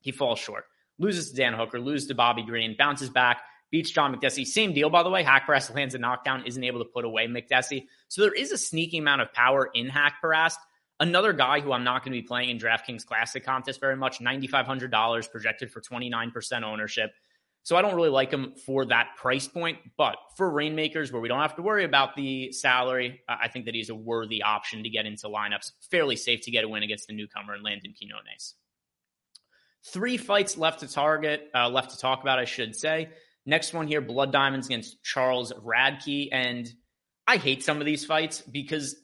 he 0.00 0.10
falls 0.10 0.38
short. 0.38 0.64
Loses 0.98 1.30
to 1.30 1.36
Dan 1.36 1.54
Hooker, 1.54 1.80
loses 1.80 2.08
to 2.08 2.14
Bobby 2.14 2.42
Green, 2.42 2.74
bounces 2.76 3.08
back, 3.08 3.42
beats 3.70 3.90
John 3.90 4.14
Makdessi. 4.14 4.44
Same 4.44 4.72
deal, 4.72 4.90
by 4.90 5.02
the 5.02 5.10
way. 5.10 5.22
Haqparast 5.22 5.74
lands 5.74 5.94
a 5.94 5.98
knockdown, 5.98 6.44
isn't 6.44 6.64
able 6.64 6.80
to 6.80 6.90
put 6.90 7.04
away 7.04 7.26
Makdessi. 7.28 7.86
So 8.08 8.22
there 8.22 8.32
is 8.32 8.50
a 8.50 8.58
sneaky 8.58 8.98
amount 8.98 9.22
of 9.22 9.32
power 9.32 9.70
in 9.72 9.88
Haqparast. 9.88 10.56
Another 10.98 11.32
guy 11.32 11.60
who 11.60 11.72
I'm 11.72 11.84
not 11.84 12.04
going 12.04 12.12
to 12.12 12.20
be 12.20 12.26
playing 12.26 12.50
in 12.50 12.58
DraftKings 12.58 13.06
Classic 13.06 13.42
contest 13.42 13.80
very 13.80 13.96
much, 13.96 14.18
$9,500 14.18 15.30
projected 15.30 15.70
for 15.70 15.80
29% 15.80 16.62
ownership. 16.62 17.12
So 17.62 17.76
I 17.76 17.82
don't 17.82 17.94
really 17.94 18.08
like 18.08 18.30
him 18.30 18.54
for 18.64 18.86
that 18.86 19.16
price 19.16 19.46
point. 19.46 19.78
But 19.96 20.16
for 20.36 20.50
Reignmakers, 20.50 21.12
where 21.12 21.20
we 21.20 21.28
don't 21.28 21.40
have 21.40 21.56
to 21.56 21.62
worry 21.62 21.84
about 21.84 22.16
the 22.16 22.52
salary, 22.52 23.20
I 23.28 23.48
think 23.48 23.66
that 23.66 23.74
he's 23.74 23.90
a 23.90 23.94
worthy 23.94 24.42
option 24.42 24.82
to 24.82 24.88
get 24.88 25.06
into 25.06 25.28
lineups. 25.28 25.72
Fairly 25.90 26.16
safe 26.16 26.40
to 26.42 26.50
get 26.50 26.64
a 26.64 26.68
win 26.68 26.82
against 26.82 27.06
the 27.06 27.14
newcomer 27.14 27.54
and 27.54 27.62
Landon 27.62 27.94
Quinones. 27.96 28.54
Three 29.92 30.16
fights 30.16 30.58
left 30.58 30.80
to 30.80 30.88
target, 30.88 31.48
uh, 31.54 31.68
left 31.68 31.90
to 31.90 31.98
talk 31.98 32.22
about, 32.22 32.38
I 32.38 32.44
should 32.44 32.76
say. 32.76 33.10
Next 33.46 33.72
one 33.72 33.88
here, 33.88 34.00
Blood 34.00 34.32
Diamonds 34.32 34.66
against 34.66 35.02
Charles 35.02 35.52
Radtke. 35.52 36.28
And 36.32 36.70
I 37.26 37.36
hate 37.36 37.62
some 37.62 37.80
of 37.80 37.86
these 37.86 38.04
fights 38.04 38.40
because 38.40 38.96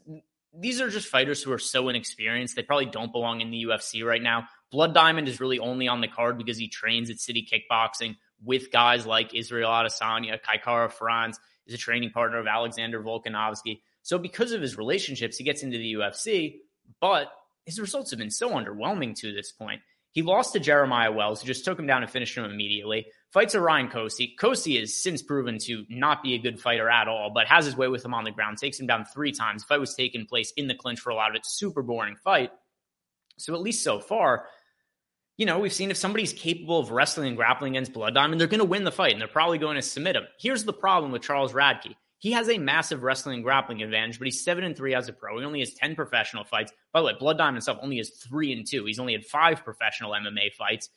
these 0.58 0.80
are 0.80 0.90
just 0.90 1.08
fighters 1.08 1.42
who 1.42 1.52
are 1.52 1.58
so 1.58 1.88
inexperienced. 1.88 2.56
They 2.56 2.62
probably 2.62 2.86
don't 2.86 3.12
belong 3.12 3.40
in 3.40 3.50
the 3.50 3.64
UFC 3.64 4.04
right 4.04 4.22
now. 4.22 4.48
Blood 4.70 4.94
Diamond 4.94 5.28
is 5.28 5.40
really 5.40 5.58
only 5.58 5.88
on 5.88 6.00
the 6.00 6.08
card 6.08 6.38
because 6.38 6.58
he 6.58 6.68
trains 6.68 7.10
at 7.10 7.20
City 7.20 7.46
Kickboxing 7.50 8.16
with 8.42 8.70
guys 8.70 9.06
like 9.06 9.34
Israel 9.34 9.70
Adesanya, 9.70 10.40
Kai 10.42 10.58
Kara-France, 10.58 11.38
is 11.66 11.74
a 11.74 11.78
training 11.78 12.10
partner 12.10 12.38
of 12.38 12.46
Alexander 12.46 13.02
Volkanovski. 13.02 13.80
So 14.02 14.18
because 14.18 14.52
of 14.52 14.62
his 14.62 14.78
relationships, 14.78 15.36
he 15.36 15.44
gets 15.44 15.62
into 15.62 15.78
the 15.78 15.94
UFC, 15.94 16.58
but 17.00 17.28
his 17.64 17.80
results 17.80 18.10
have 18.10 18.18
been 18.18 18.30
so 18.30 18.50
underwhelming 18.50 19.14
to 19.16 19.32
this 19.32 19.50
point. 19.52 19.80
He 20.12 20.22
lost 20.22 20.54
to 20.54 20.60
Jeremiah 20.60 21.12
Wells, 21.12 21.42
who 21.42 21.46
just 21.46 21.64
took 21.64 21.78
him 21.78 21.86
down 21.86 22.02
and 22.02 22.10
finished 22.10 22.38
him 22.38 22.44
immediately. 22.44 23.06
Fights 23.32 23.54
Ryan 23.54 23.88
Kosi. 23.88 24.34
Kosi 24.40 24.80
has 24.80 24.94
since 24.94 25.22
proven 25.22 25.58
to 25.64 25.84
not 25.90 26.22
be 26.22 26.34
a 26.34 26.38
good 26.38 26.58
fighter 26.58 26.88
at 26.88 27.06
all, 27.06 27.30
but 27.34 27.46
has 27.48 27.66
his 27.66 27.76
way 27.76 27.88
with 27.88 28.02
him 28.02 28.14
on 28.14 28.24
the 28.24 28.30
ground, 28.30 28.56
takes 28.56 28.80
him 28.80 28.86
down 28.86 29.04
three 29.04 29.32
times. 29.32 29.64
Fight 29.64 29.80
was 29.80 29.94
taking 29.94 30.24
place 30.24 30.54
in 30.56 30.68
the 30.68 30.74
clinch 30.74 31.00
for 31.00 31.10
a 31.10 31.14
lot 31.14 31.28
of 31.28 31.36
it. 31.36 31.44
Super 31.44 31.82
boring 31.82 32.16
fight. 32.16 32.50
So 33.36 33.54
at 33.54 33.60
least 33.60 33.84
so 33.84 34.00
far, 34.00 34.46
you 35.36 35.44
know, 35.44 35.58
we've 35.58 35.72
seen 35.72 35.90
if 35.90 35.96
somebody's 35.96 36.32
capable 36.32 36.78
of 36.78 36.90
wrestling 36.90 37.28
and 37.28 37.36
grappling 37.36 37.76
against 37.76 37.92
Blood 37.92 38.14
Diamond, 38.14 38.40
they're 38.40 38.48
going 38.48 38.60
to 38.60 38.64
win 38.64 38.84
the 38.84 38.92
fight 38.92 39.12
and 39.12 39.20
they're 39.20 39.28
probably 39.28 39.58
going 39.58 39.76
to 39.76 39.82
submit 39.82 40.16
him. 40.16 40.24
Here's 40.38 40.64
the 40.64 40.72
problem 40.72 41.12
with 41.12 41.22
Charles 41.22 41.52
Radtke. 41.52 41.94
He 42.18 42.32
has 42.32 42.48
a 42.48 42.58
massive 42.58 43.02
wrestling 43.02 43.36
and 43.36 43.44
grappling 43.44 43.82
advantage, 43.82 44.18
but 44.18 44.26
he's 44.26 44.42
seven 44.42 44.64
and 44.64 44.74
three 44.74 44.94
as 44.94 45.08
a 45.08 45.12
pro. 45.12 45.38
He 45.38 45.44
only 45.44 45.60
has 45.60 45.74
10 45.74 45.94
professional 45.94 46.44
fights. 46.44 46.72
By 46.92 47.00
the 47.00 47.06
way, 47.06 47.12
Blood 47.18 47.36
Diamond 47.36 47.56
himself 47.56 47.78
only 47.82 47.98
has 47.98 48.10
three 48.10 48.52
and 48.52 48.66
two. 48.66 48.86
He's 48.86 48.98
only 48.98 49.12
had 49.12 49.26
five 49.26 49.62
professional 49.62 50.12
MMA 50.12 50.54
fights. 50.54 50.88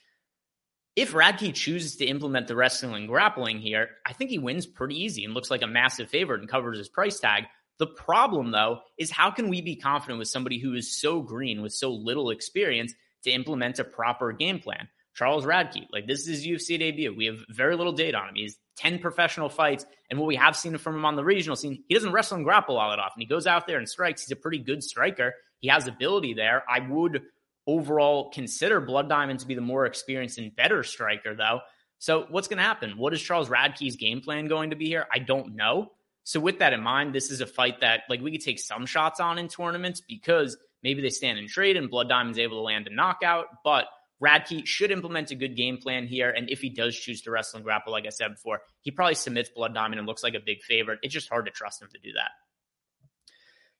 If 0.96 1.12
Radtke 1.12 1.54
chooses 1.54 1.98
to 1.98 2.06
implement 2.06 2.48
the 2.48 2.56
wrestling 2.56 2.96
and 2.96 3.08
grappling 3.08 3.60
here, 3.60 3.90
I 4.06 4.14
think 4.14 4.32
he 4.32 4.40
wins 4.40 4.66
pretty 4.66 4.96
easy 5.04 5.26
and 5.26 5.34
looks 5.34 5.52
like 5.52 5.62
a 5.62 5.68
massive 5.68 6.10
favorite 6.10 6.42
and 6.42 6.50
covers 6.50 6.78
his 6.78 6.90
price 6.90 7.20
tag. 7.20 7.44
The 7.78 7.88
problem, 7.88 8.52
though, 8.52 8.80
is 8.98 9.12
how 9.12 9.32
can 9.32 9.50
we 9.50 9.62
be 9.62 9.76
confident 9.76 10.20
with 10.20 10.28
somebody 10.28 10.60
who 10.60 10.74
is 10.74 11.00
so 11.00 11.22
green 11.22 11.62
with 11.62 11.74
so 11.74 11.92
little 11.92 12.32
experience 12.32 12.94
to 13.24 13.32
implement 13.32 13.80
a 13.80 13.84
proper 13.84 14.32
game 14.32 14.60
plan? 14.60 14.88
Charles 15.14 15.46
Radtke, 15.46 15.88
like 15.92 16.08
this 16.08 16.28
is 16.28 16.44
his 16.44 16.48
UFC 16.48 16.80
debut. 16.80 17.14
We 17.16 17.26
have 17.26 17.40
very 17.50 17.76
little 17.76 17.92
data 17.92 18.18
on 18.18 18.30
him. 18.30 18.36
He's 18.36 18.58
10 18.78 19.00
professional 19.00 19.50
fights. 19.50 19.86
And 20.10 20.18
what 20.18 20.28
we 20.28 20.38
have 20.38 20.56
seen 20.56 20.78
from 20.78 20.96
him 20.96 21.06
on 21.06 21.16
the 21.16 21.24
regional 21.24 21.58
scene, 21.58 21.84
he 21.88 21.94
doesn't 21.94 22.14
wrestle 22.14 22.38
and 22.38 22.46
grapple 22.46 22.78
all 22.78 22.90
that 22.90 23.00
often. 23.00 23.20
He 23.20 23.28
goes 23.28 23.46
out 23.46 23.68
there 23.68 23.78
and 23.78 23.90
strikes. 23.90 24.24
He's 24.24 24.32
a 24.32 24.38
pretty 24.38 24.60
good 24.60 24.82
striker. 24.82 25.34
He 25.60 25.68
has 25.68 25.88
ability 25.88 26.36
there. 26.36 26.64
I 26.70 26.80
would 26.80 27.24
overall 27.68 28.30
consider 28.30 28.80
Blood 28.80 29.10
Diamond 29.10 29.42
to 29.42 29.48
be 29.48 29.56
the 29.56 29.62
more 29.62 29.86
experienced 29.86 30.38
and 30.38 30.56
better 30.56 30.84
striker, 30.84 31.36
though. 31.36 31.60
So 31.98 32.26
what's 32.30 32.48
going 32.48 32.58
to 32.58 32.64
happen? 32.64 32.98
What 32.98 33.14
is 33.14 33.22
Charles 33.22 33.50
Radtke's 33.50 33.98
game 33.98 34.22
plan 34.22 34.48
going 34.48 34.70
to 34.70 34.78
be 34.78 34.86
here? 34.86 35.06
I 35.14 35.20
don't 35.20 35.56
know. 35.56 35.92
So 36.24 36.40
with 36.40 36.60
that 36.60 36.74
in 36.74 36.82
mind, 36.82 37.14
this 37.14 37.30
is 37.30 37.42
a 37.42 37.46
fight 37.46 37.82
that 37.82 38.04
like 38.10 38.22
we 38.22 38.32
could 38.32 38.42
take 38.42 38.60
some 38.60 38.86
shots 38.86 39.20
on 39.20 39.38
in 39.38 39.50
tournaments 39.50 40.00
because 40.00 40.58
maybe 40.84 41.02
they 41.02 41.10
stand 41.10 41.40
and 41.40 41.48
trade 41.48 41.78
and 41.78 41.90
Blood 41.90 42.10
Diamond's 42.10 42.40
able 42.40 42.58
to 42.58 42.64
land 42.64 42.88
a 42.88 42.94
knockout, 42.94 43.48
but 43.64 43.86
Radtke 44.22 44.66
should 44.66 44.92
implement 44.92 45.32
a 45.32 45.36
good 45.36 45.56
game 45.56 45.78
plan 45.78 46.08
here. 46.08 46.30
And 46.30 46.50
if 46.50 46.60
he 46.60 46.70
does 46.70 46.96
choose 46.96 47.22
to 47.22 47.32
wrestle 47.32 47.58
and 47.58 47.64
grapple, 47.64 47.94
like 47.94 48.06
I 48.06 48.10
said 48.10 48.30
before, 48.30 48.62
he 48.82 48.92
probably 48.92 49.16
submits 49.16 49.50
Blood 49.50 49.74
Diamond 49.74 50.00
and 50.00 50.08
looks 50.08 50.24
like 50.24 50.34
a 50.34 50.40
big 50.40 50.62
favorite. 50.62 51.00
It's 51.04 51.14
just 51.14 51.30
hard 51.30 51.46
to 51.46 51.52
trust 51.52 51.82
him 51.82 51.90
to 51.94 52.00
do 52.00 52.14
that. 52.14 52.32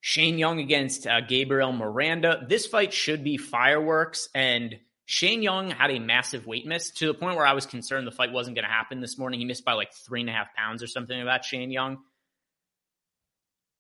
Shane 0.02 0.38
Young 0.38 0.60
against 0.60 1.06
uh, 1.06 1.22
Gabriel 1.22 1.74
Miranda. 1.74 2.46
This 2.48 2.66
fight 2.66 2.94
should 2.94 3.24
be 3.24 3.36
fireworks. 3.36 4.30
And 4.34 4.78
Shane 5.06 5.42
Young 5.42 5.72
had 5.72 5.92
a 5.92 6.00
massive 6.00 6.48
weight 6.48 6.66
miss 6.66 6.92
to 6.92 7.08
the 7.08 7.14
point 7.14 7.36
where 7.36 7.46
I 7.46 7.54
was 7.54 7.66
concerned 7.66 8.08
the 8.08 8.12
fight 8.12 8.32
wasn't 8.32 8.56
going 8.56 8.66
to 8.66 8.72
happen 8.72 9.02
this 9.02 9.18
morning. 9.18 9.40
He 9.40 9.46
missed 9.46 9.66
by 9.66 9.74
like 9.74 9.94
three 9.94 10.22
and 10.22 10.30
a 10.30 10.34
half 10.34 10.54
pounds 10.56 10.82
or 10.82 10.88
something 10.88 11.20
about 11.22 11.44
Shane 11.44 11.72
Young. 11.72 11.98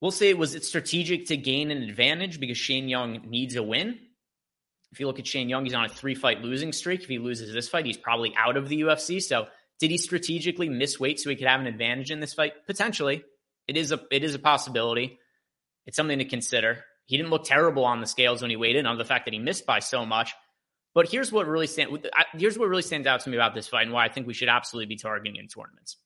We'll 0.01 0.11
say, 0.11 0.33
was 0.33 0.55
it 0.55 0.63
strategic 0.63 1.27
to 1.27 1.37
gain 1.37 1.71
an 1.71 1.83
advantage 1.83 2.39
because 2.39 2.57
Shane 2.57 2.87
Young 2.87 3.21
needs 3.27 3.55
a 3.55 3.63
win? 3.63 3.99
If 4.91 4.99
you 4.99 5.07
look 5.07 5.19
at 5.19 5.27
Shane 5.27 5.49
Young, 5.49 5.65
he's 5.65 5.73
on 5.73 5.85
a 5.85 5.89
three 5.89 6.15
fight 6.15 6.41
losing 6.41 6.71
streak. 6.71 7.03
If 7.03 7.09
he 7.09 7.19
loses 7.19 7.53
this 7.53 7.69
fight, 7.69 7.85
he's 7.85 7.97
probably 7.97 8.33
out 8.37 8.57
of 8.57 8.69
the 8.69 8.81
UFC. 8.81 9.21
So 9.21 9.47
did 9.79 9.91
he 9.91 9.97
strategically 9.97 10.69
miss 10.69 10.99
weight 10.99 11.19
so 11.19 11.29
he 11.29 11.35
could 11.35 11.47
have 11.47 11.59
an 11.59 11.67
advantage 11.67 12.11
in 12.11 12.19
this 12.19 12.33
fight? 12.33 12.53
Potentially. 12.65 13.23
It 13.67 13.77
is 13.77 13.91
a 13.91 13.99
it 14.09 14.23
is 14.23 14.33
a 14.33 14.39
possibility. 14.39 15.19
It's 15.85 15.95
something 15.95 16.19
to 16.19 16.25
consider. 16.25 16.83
He 17.05 17.17
didn't 17.17 17.31
look 17.31 17.43
terrible 17.43 17.85
on 17.85 18.01
the 18.01 18.07
scales 18.07 18.41
when 18.41 18.51
he 18.51 18.57
weighed 18.57 18.75
in 18.75 18.85
on 18.85 18.97
the 18.97 19.05
fact 19.05 19.25
that 19.25 19.33
he 19.33 19.39
missed 19.39 19.65
by 19.65 19.79
so 19.79 20.05
much. 20.05 20.33
But 20.95 21.09
here's 21.09 21.31
what 21.31 21.47
really 21.47 21.67
stand, 21.67 22.07
here's 22.35 22.57
what 22.57 22.67
really 22.67 22.81
stands 22.81 23.07
out 23.07 23.21
to 23.21 23.29
me 23.29 23.37
about 23.37 23.53
this 23.53 23.67
fight 23.67 23.83
and 23.83 23.93
why 23.93 24.05
I 24.05 24.09
think 24.09 24.27
we 24.27 24.33
should 24.33 24.49
absolutely 24.49 24.87
be 24.87 24.97
targeting 24.99 25.35
in 25.35 25.47
tournaments. 25.47 25.97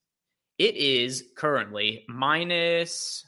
It 0.58 0.76
is 0.76 1.24
currently 1.36 2.06
minus 2.08 3.26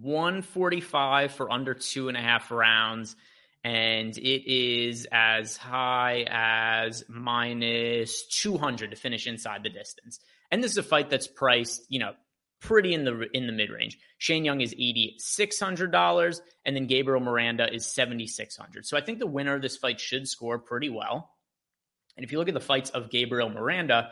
145 0.00 1.32
for 1.32 1.50
under 1.50 1.74
two 1.74 2.08
and 2.08 2.16
a 2.16 2.20
half 2.20 2.50
rounds 2.50 3.16
and 3.66 4.16
it 4.16 4.48
is 4.48 5.08
as 5.10 5.56
high 5.56 6.24
as 6.28 7.04
minus 7.08 8.24
200 8.26 8.90
to 8.90 8.96
finish 8.96 9.26
inside 9.26 9.64
the 9.64 9.68
distance. 9.68 10.20
And 10.52 10.62
this 10.62 10.70
is 10.70 10.78
a 10.78 10.84
fight 10.84 11.10
that's 11.10 11.26
priced, 11.26 11.82
you 11.88 11.98
know, 11.98 12.12
pretty 12.60 12.94
in 12.94 13.04
the 13.04 13.26
in 13.32 13.48
the 13.48 13.52
mid 13.52 13.70
range. 13.70 13.98
Shane 14.18 14.44
Young 14.44 14.60
is 14.60 14.72
eighty 14.72 15.16
six 15.18 15.58
hundred 15.58 15.90
dollars, 15.90 16.40
and 16.64 16.76
then 16.76 16.86
Gabriel 16.86 17.20
Miranda 17.20 17.72
is 17.72 17.84
seventy 17.84 18.28
six 18.28 18.56
hundred. 18.56 18.86
So 18.86 18.96
I 18.96 19.00
think 19.00 19.18
the 19.18 19.26
winner 19.26 19.56
of 19.56 19.62
this 19.62 19.76
fight 19.76 19.98
should 19.98 20.28
score 20.28 20.60
pretty 20.60 20.88
well. 20.88 21.30
And 22.16 22.24
if 22.24 22.30
you 22.30 22.38
look 22.38 22.48
at 22.48 22.54
the 22.54 22.60
fights 22.60 22.90
of 22.90 23.10
Gabriel 23.10 23.48
Miranda, 23.48 24.10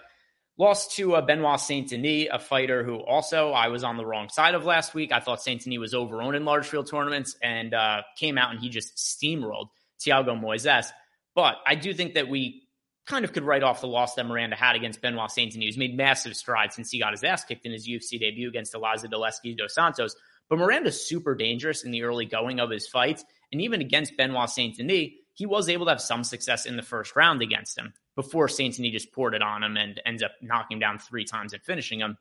Lost 0.57 0.95
to 0.97 1.17
uh, 1.17 1.21
Benoit 1.21 1.59
Saint 1.59 1.89
Denis, 1.89 2.29
a 2.31 2.39
fighter 2.39 2.85
who 2.85 2.99
also 2.99 3.51
I 3.51 3.69
was 3.69 3.83
on 3.83 3.97
the 3.97 4.07
wrong 4.07 4.29
side 4.29 4.55
of 4.55 4.65
last 4.65 4.95
week. 4.95 5.11
I 5.11 5.19
thought 5.19 5.43
Saint 5.43 5.65
Denis 5.65 5.81
was 5.81 5.95
overowned 5.95 6.37
in 6.37 6.45
large 6.45 6.69
field 6.69 6.89
tournaments 6.89 7.37
and 7.43 7.75
uh, 7.75 8.03
came 8.17 8.39
out 8.39 8.53
and 8.53 8.61
he 8.61 8.69
just 8.69 8.97
steamrolled 8.97 9.71
Thiago 10.01 10.41
Moises. 10.41 10.93
But 11.35 11.57
I 11.67 11.75
do 11.75 11.93
think 11.93 12.15
that 12.15 12.29
we 12.29 12.69
kind 13.05 13.25
of 13.25 13.33
could 13.33 13.43
write 13.43 13.65
off 13.65 13.81
the 13.81 13.89
loss 13.89 14.15
that 14.15 14.27
Miranda 14.27 14.55
had 14.55 14.77
against 14.77 15.01
Benoit 15.03 15.29
Saint 15.33 15.53
Denis, 15.53 15.67
who's 15.67 15.79
made 15.79 15.97
massive 15.97 16.37
strides 16.37 16.77
since 16.77 16.89
he 16.91 17.01
got 17.01 17.11
his 17.11 17.25
ass 17.25 17.45
kicked 17.45 17.67
in 17.67 17.73
his 17.73 17.89
UFC 17.89 18.21
debut 18.21 18.49
against 18.49 18.75
Elizeu 18.75 19.11
Zaleski 19.11 19.57
dos 19.57 19.75
Santos. 19.75 20.15
But 20.49 20.61
Miranda's 20.61 21.05
super 21.05 21.35
dangerous 21.35 21.83
in 21.83 21.91
the 21.91 22.05
early 22.05 22.27
going 22.27 22.61
of 22.61 22.71
his 22.71 22.87
fights. 22.87 23.25
And 23.51 23.61
even 23.61 23.81
against 23.81 24.17
Benoit 24.17 24.49
Saint 24.51 24.77
Denis, 24.77 25.09
he 25.33 25.47
was 25.47 25.69
able 25.69 25.87
to 25.87 25.91
have 25.91 26.01
some 26.01 26.23
success 26.23 26.65
in 26.65 26.77
the 26.77 26.83
first 26.83 27.17
round 27.17 27.43
against 27.43 27.77
him 27.77 27.93
before 28.17 28.49
Saint 28.49 28.77
Denis 28.77 28.93
just 28.93 29.13
poured 29.13 29.35
it 29.35 29.43
on 29.43 29.63
him 29.63 29.77
and 29.77 30.01
ends 30.07 30.23
up 30.23 30.33
knocking 30.41 30.77
him 30.77 30.81
down 30.81 30.99
three 30.99 31.25
times 31.25 31.53
and 31.53 31.63
finishing 31.63 32.01
him. 32.01 32.17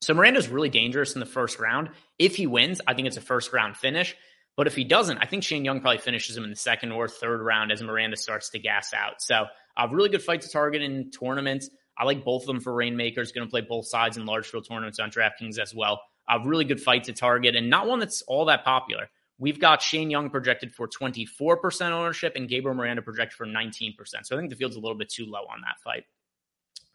So 0.00 0.14
Miranda's 0.14 0.48
really 0.48 0.70
dangerous 0.70 1.14
in 1.14 1.20
the 1.20 1.26
first 1.26 1.58
round. 1.58 1.90
If 2.18 2.36
he 2.36 2.46
wins, 2.46 2.80
I 2.86 2.94
think 2.94 3.06
it's 3.06 3.18
a 3.18 3.22
first 3.22 3.52
round 3.52 3.76
finish. 3.76 4.16
But 4.56 4.66
if 4.66 4.74
he 4.74 4.84
doesn't, 4.84 5.18
I 5.18 5.26
think 5.26 5.42
Shane 5.42 5.64
Young 5.64 5.80
probably 5.80 5.98
finishes 5.98 6.36
him 6.36 6.44
in 6.44 6.50
the 6.50 6.56
second 6.56 6.92
or 6.92 7.08
third 7.08 7.40
round 7.42 7.70
as 7.72 7.82
Miranda 7.82 8.16
starts 8.16 8.50
to 8.50 8.58
gas 8.58 8.92
out. 8.92 9.22
So 9.22 9.46
a 9.76 9.88
really 9.88 10.08
good 10.08 10.22
fight 10.22 10.42
to 10.42 10.48
target 10.48 10.82
in 10.82 11.10
tournaments. 11.10 11.70
I 11.96 12.04
like 12.04 12.24
both 12.24 12.42
of 12.42 12.46
them 12.46 12.60
for 12.60 12.72
Reignmakers. 12.72 13.34
Going 13.34 13.46
to 13.46 13.50
play 13.50 13.60
both 13.60 13.86
sides 13.86 14.16
in 14.16 14.26
large 14.26 14.46
field 14.46 14.66
tournaments 14.68 14.98
on 14.98 15.10
DraftKings 15.10 15.58
as 15.58 15.74
well. 15.74 16.00
A 16.28 16.40
really 16.44 16.64
good 16.64 16.80
fight 16.80 17.04
to 17.04 17.12
target 17.12 17.56
and 17.56 17.70
not 17.70 17.86
one 17.86 18.00
that's 18.00 18.22
all 18.22 18.46
that 18.46 18.64
popular. 18.64 19.08
We've 19.40 19.58
got 19.58 19.80
Shane 19.80 20.10
Young 20.10 20.28
projected 20.28 20.74
for 20.74 20.86
24% 20.86 21.90
ownership 21.90 22.34
and 22.36 22.46
Gabriel 22.46 22.76
Miranda 22.76 23.00
projected 23.00 23.36
for 23.36 23.46
19%. 23.46 23.96
So 24.24 24.36
I 24.36 24.38
think 24.38 24.50
the 24.50 24.56
field's 24.56 24.76
a 24.76 24.80
little 24.80 24.98
bit 24.98 25.08
too 25.08 25.24
low 25.24 25.40
on 25.40 25.62
that 25.62 25.80
fight. 25.82 26.04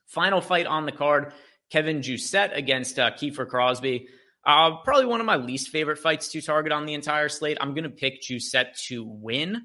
Final 0.06 0.42
fight 0.42 0.68
on 0.68 0.86
the 0.86 0.92
card 0.92 1.34
Kevin 1.72 2.02
Jousset 2.02 2.56
against 2.56 3.00
uh, 3.00 3.12
Kiefer 3.12 3.48
Crosby. 3.48 4.08
Uh, 4.46 4.78
probably 4.84 5.08
one 5.08 5.20
of 5.20 5.26
my 5.26 5.38
least 5.38 5.70
favorite 5.70 5.98
fights 5.98 6.30
to 6.30 6.42
target 6.42 6.72
on 6.72 6.86
the 6.86 6.94
entire 6.94 7.30
slate. 7.30 7.58
I'm 7.60 7.74
going 7.74 7.86
to 7.86 7.90
pick 7.90 8.22
Jousset 8.22 8.80
to 8.88 9.04
win, 9.04 9.64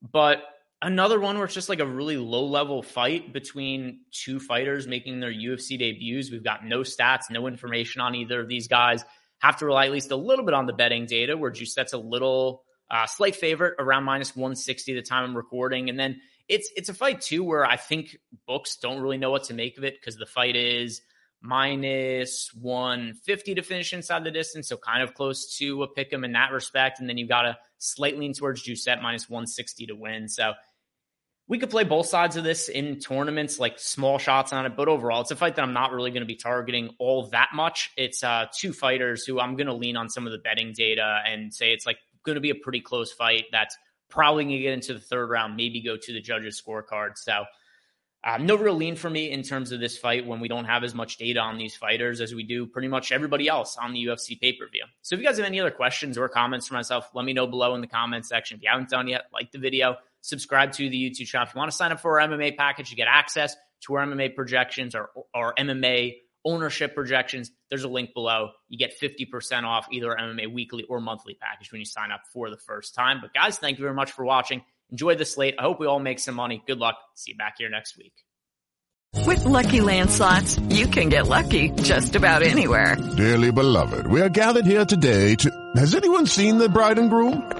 but 0.00 0.44
another 0.80 1.18
one 1.18 1.34
where 1.36 1.46
it's 1.46 1.54
just 1.54 1.68
like 1.68 1.80
a 1.80 1.86
really 1.86 2.16
low 2.16 2.46
level 2.46 2.80
fight 2.80 3.32
between 3.32 4.02
two 4.12 4.38
fighters 4.38 4.86
making 4.86 5.18
their 5.18 5.32
UFC 5.32 5.76
debuts. 5.76 6.30
We've 6.30 6.44
got 6.44 6.64
no 6.64 6.82
stats, 6.82 7.24
no 7.28 7.48
information 7.48 8.00
on 8.00 8.14
either 8.14 8.40
of 8.40 8.46
these 8.46 8.68
guys. 8.68 9.04
Have 9.40 9.56
to 9.58 9.66
rely 9.66 9.86
at 9.86 9.92
least 9.92 10.10
a 10.10 10.16
little 10.16 10.44
bit 10.44 10.54
on 10.54 10.66
the 10.66 10.72
betting 10.72 11.06
data 11.06 11.36
where 11.36 11.50
Jousset's 11.50 11.92
a 11.92 11.98
little 11.98 12.62
uh, 12.90 13.06
slight 13.06 13.36
favorite 13.36 13.74
around 13.78 14.04
minus 14.04 14.34
160 14.34 14.94
the 14.94 15.02
time 15.02 15.24
I'm 15.24 15.36
recording. 15.36 15.88
And 15.88 15.98
then 15.98 16.20
it's 16.48 16.70
it's 16.76 16.88
a 16.88 16.94
fight 16.94 17.20
too 17.20 17.44
where 17.44 17.64
I 17.64 17.76
think 17.76 18.16
books 18.46 18.76
don't 18.76 19.00
really 19.00 19.18
know 19.18 19.30
what 19.30 19.44
to 19.44 19.54
make 19.54 19.78
of 19.78 19.84
it 19.84 19.94
because 20.00 20.16
the 20.16 20.26
fight 20.26 20.56
is 20.56 21.00
minus 21.40 22.50
150 22.54 23.54
to 23.54 23.62
finish 23.62 23.92
inside 23.92 24.24
the 24.24 24.30
distance, 24.30 24.68
so 24.68 24.76
kind 24.76 25.02
of 25.02 25.14
close 25.14 25.56
to 25.56 25.82
a 25.82 25.88
pick 25.88 26.12
'em 26.12 26.24
in 26.24 26.32
that 26.32 26.52
respect. 26.52 27.00
And 27.00 27.08
then 27.08 27.16
you've 27.16 27.28
got 27.28 27.46
a 27.46 27.58
slight 27.78 28.18
lean 28.18 28.34
towards 28.34 28.62
Jousset 28.62 29.00
minus 29.00 29.30
160 29.30 29.86
to 29.86 29.94
win. 29.94 30.28
So 30.28 30.54
we 31.50 31.58
could 31.58 31.68
play 31.68 31.82
both 31.82 32.06
sides 32.06 32.36
of 32.36 32.44
this 32.44 32.68
in 32.68 33.00
tournaments, 33.00 33.58
like 33.58 33.76
small 33.76 34.18
shots 34.18 34.52
on 34.52 34.66
it. 34.66 34.76
But 34.76 34.86
overall, 34.86 35.20
it's 35.20 35.32
a 35.32 35.36
fight 35.36 35.56
that 35.56 35.62
I'm 35.62 35.72
not 35.72 35.90
really 35.90 36.12
going 36.12 36.22
to 36.22 36.26
be 36.26 36.36
targeting 36.36 36.94
all 37.00 37.26
that 37.30 37.48
much. 37.52 37.90
It's 37.96 38.22
uh, 38.22 38.46
two 38.56 38.72
fighters 38.72 39.24
who 39.24 39.40
I'm 39.40 39.56
going 39.56 39.66
to 39.66 39.74
lean 39.74 39.96
on 39.96 40.08
some 40.08 40.26
of 40.26 40.32
the 40.32 40.38
betting 40.38 40.72
data 40.72 41.22
and 41.26 41.52
say 41.52 41.72
it's 41.72 41.84
like 41.84 41.98
going 42.24 42.36
to 42.36 42.40
be 42.40 42.50
a 42.50 42.54
pretty 42.54 42.80
close 42.80 43.10
fight. 43.10 43.46
That's 43.50 43.76
probably 44.08 44.44
going 44.44 44.58
to 44.58 44.62
get 44.62 44.74
into 44.74 44.94
the 44.94 45.00
third 45.00 45.28
round, 45.28 45.56
maybe 45.56 45.82
go 45.82 45.96
to 46.00 46.12
the 46.12 46.20
judges' 46.20 46.62
scorecard. 46.64 47.16
So 47.16 47.42
um, 48.22 48.46
no 48.46 48.54
real 48.54 48.74
lean 48.74 48.94
for 48.94 49.10
me 49.10 49.32
in 49.32 49.42
terms 49.42 49.72
of 49.72 49.80
this 49.80 49.98
fight 49.98 50.24
when 50.24 50.38
we 50.38 50.46
don't 50.46 50.66
have 50.66 50.84
as 50.84 50.94
much 50.94 51.16
data 51.16 51.40
on 51.40 51.58
these 51.58 51.74
fighters 51.74 52.20
as 52.20 52.32
we 52.32 52.44
do 52.44 52.64
pretty 52.64 52.86
much 52.86 53.10
everybody 53.10 53.48
else 53.48 53.76
on 53.76 53.92
the 53.92 54.04
UFC 54.04 54.40
pay 54.40 54.52
per 54.52 54.68
view. 54.68 54.84
So 55.02 55.16
if 55.16 55.20
you 55.20 55.26
guys 55.26 55.38
have 55.38 55.46
any 55.46 55.58
other 55.58 55.72
questions 55.72 56.16
or 56.16 56.28
comments 56.28 56.68
for 56.68 56.74
myself, 56.74 57.10
let 57.12 57.24
me 57.24 57.32
know 57.32 57.48
below 57.48 57.74
in 57.74 57.80
the 57.80 57.88
comments 57.88 58.28
section. 58.28 58.58
If 58.58 58.62
you 58.62 58.68
haven't 58.70 58.90
done 58.90 59.08
yet, 59.08 59.22
like 59.32 59.50
the 59.50 59.58
video, 59.58 59.96
subscribe 60.20 60.72
to 60.72 60.88
the 60.88 60.96
YouTube 60.96 61.26
channel. 61.26 61.46
If 61.46 61.54
you 61.54 61.58
want 61.58 61.70
to 61.70 61.76
sign 61.76 61.92
up 61.92 62.00
for 62.00 62.20
our 62.20 62.28
MMA 62.28 62.56
package, 62.56 62.90
you 62.90 62.96
get 62.96 63.08
access 63.08 63.56
to 63.82 63.94
our 63.94 64.06
MMA 64.06 64.34
projections 64.34 64.94
or 64.94 65.10
our 65.34 65.54
MMA 65.54 66.16
ownership 66.44 66.94
projections. 66.94 67.50
There's 67.68 67.84
a 67.84 67.88
link 67.88 68.14
below. 68.14 68.50
You 68.68 68.78
get 68.78 68.98
50% 69.00 69.64
off 69.64 69.86
either 69.90 70.08
MMA 70.08 70.52
weekly 70.52 70.84
or 70.84 71.00
monthly 71.00 71.34
package 71.34 71.72
when 71.72 71.80
you 71.80 71.84
sign 71.84 72.10
up 72.10 72.22
for 72.32 72.50
the 72.50 72.56
first 72.56 72.94
time. 72.94 73.18
But 73.20 73.34
guys, 73.34 73.58
thank 73.58 73.78
you 73.78 73.84
very 73.84 73.94
much 73.94 74.12
for 74.12 74.24
watching. 74.24 74.62
Enjoy 74.90 75.14
the 75.14 75.24
slate. 75.24 75.54
I 75.58 75.62
hope 75.62 75.80
we 75.80 75.86
all 75.86 76.00
make 76.00 76.18
some 76.18 76.34
money. 76.34 76.62
Good 76.66 76.78
luck. 76.78 76.96
See 77.14 77.32
you 77.32 77.36
back 77.36 77.54
here 77.58 77.70
next 77.70 77.96
week. 77.96 78.12
With 79.26 79.44
lucky 79.44 79.80
landslots, 79.80 80.74
you 80.74 80.86
can 80.86 81.08
get 81.08 81.26
lucky 81.26 81.70
just 81.70 82.14
about 82.16 82.42
anywhere. 82.42 82.96
Dearly 83.16 83.50
beloved, 83.50 84.06
we 84.06 84.20
are 84.20 84.28
gathered 84.28 84.66
here 84.66 84.84
today 84.84 85.34
to. 85.36 85.50
Has 85.76 85.94
anyone 85.94 86.26
seen 86.26 86.58
the 86.58 86.68
bride 86.68 86.98
and 86.98 87.10
groom? 87.10 87.59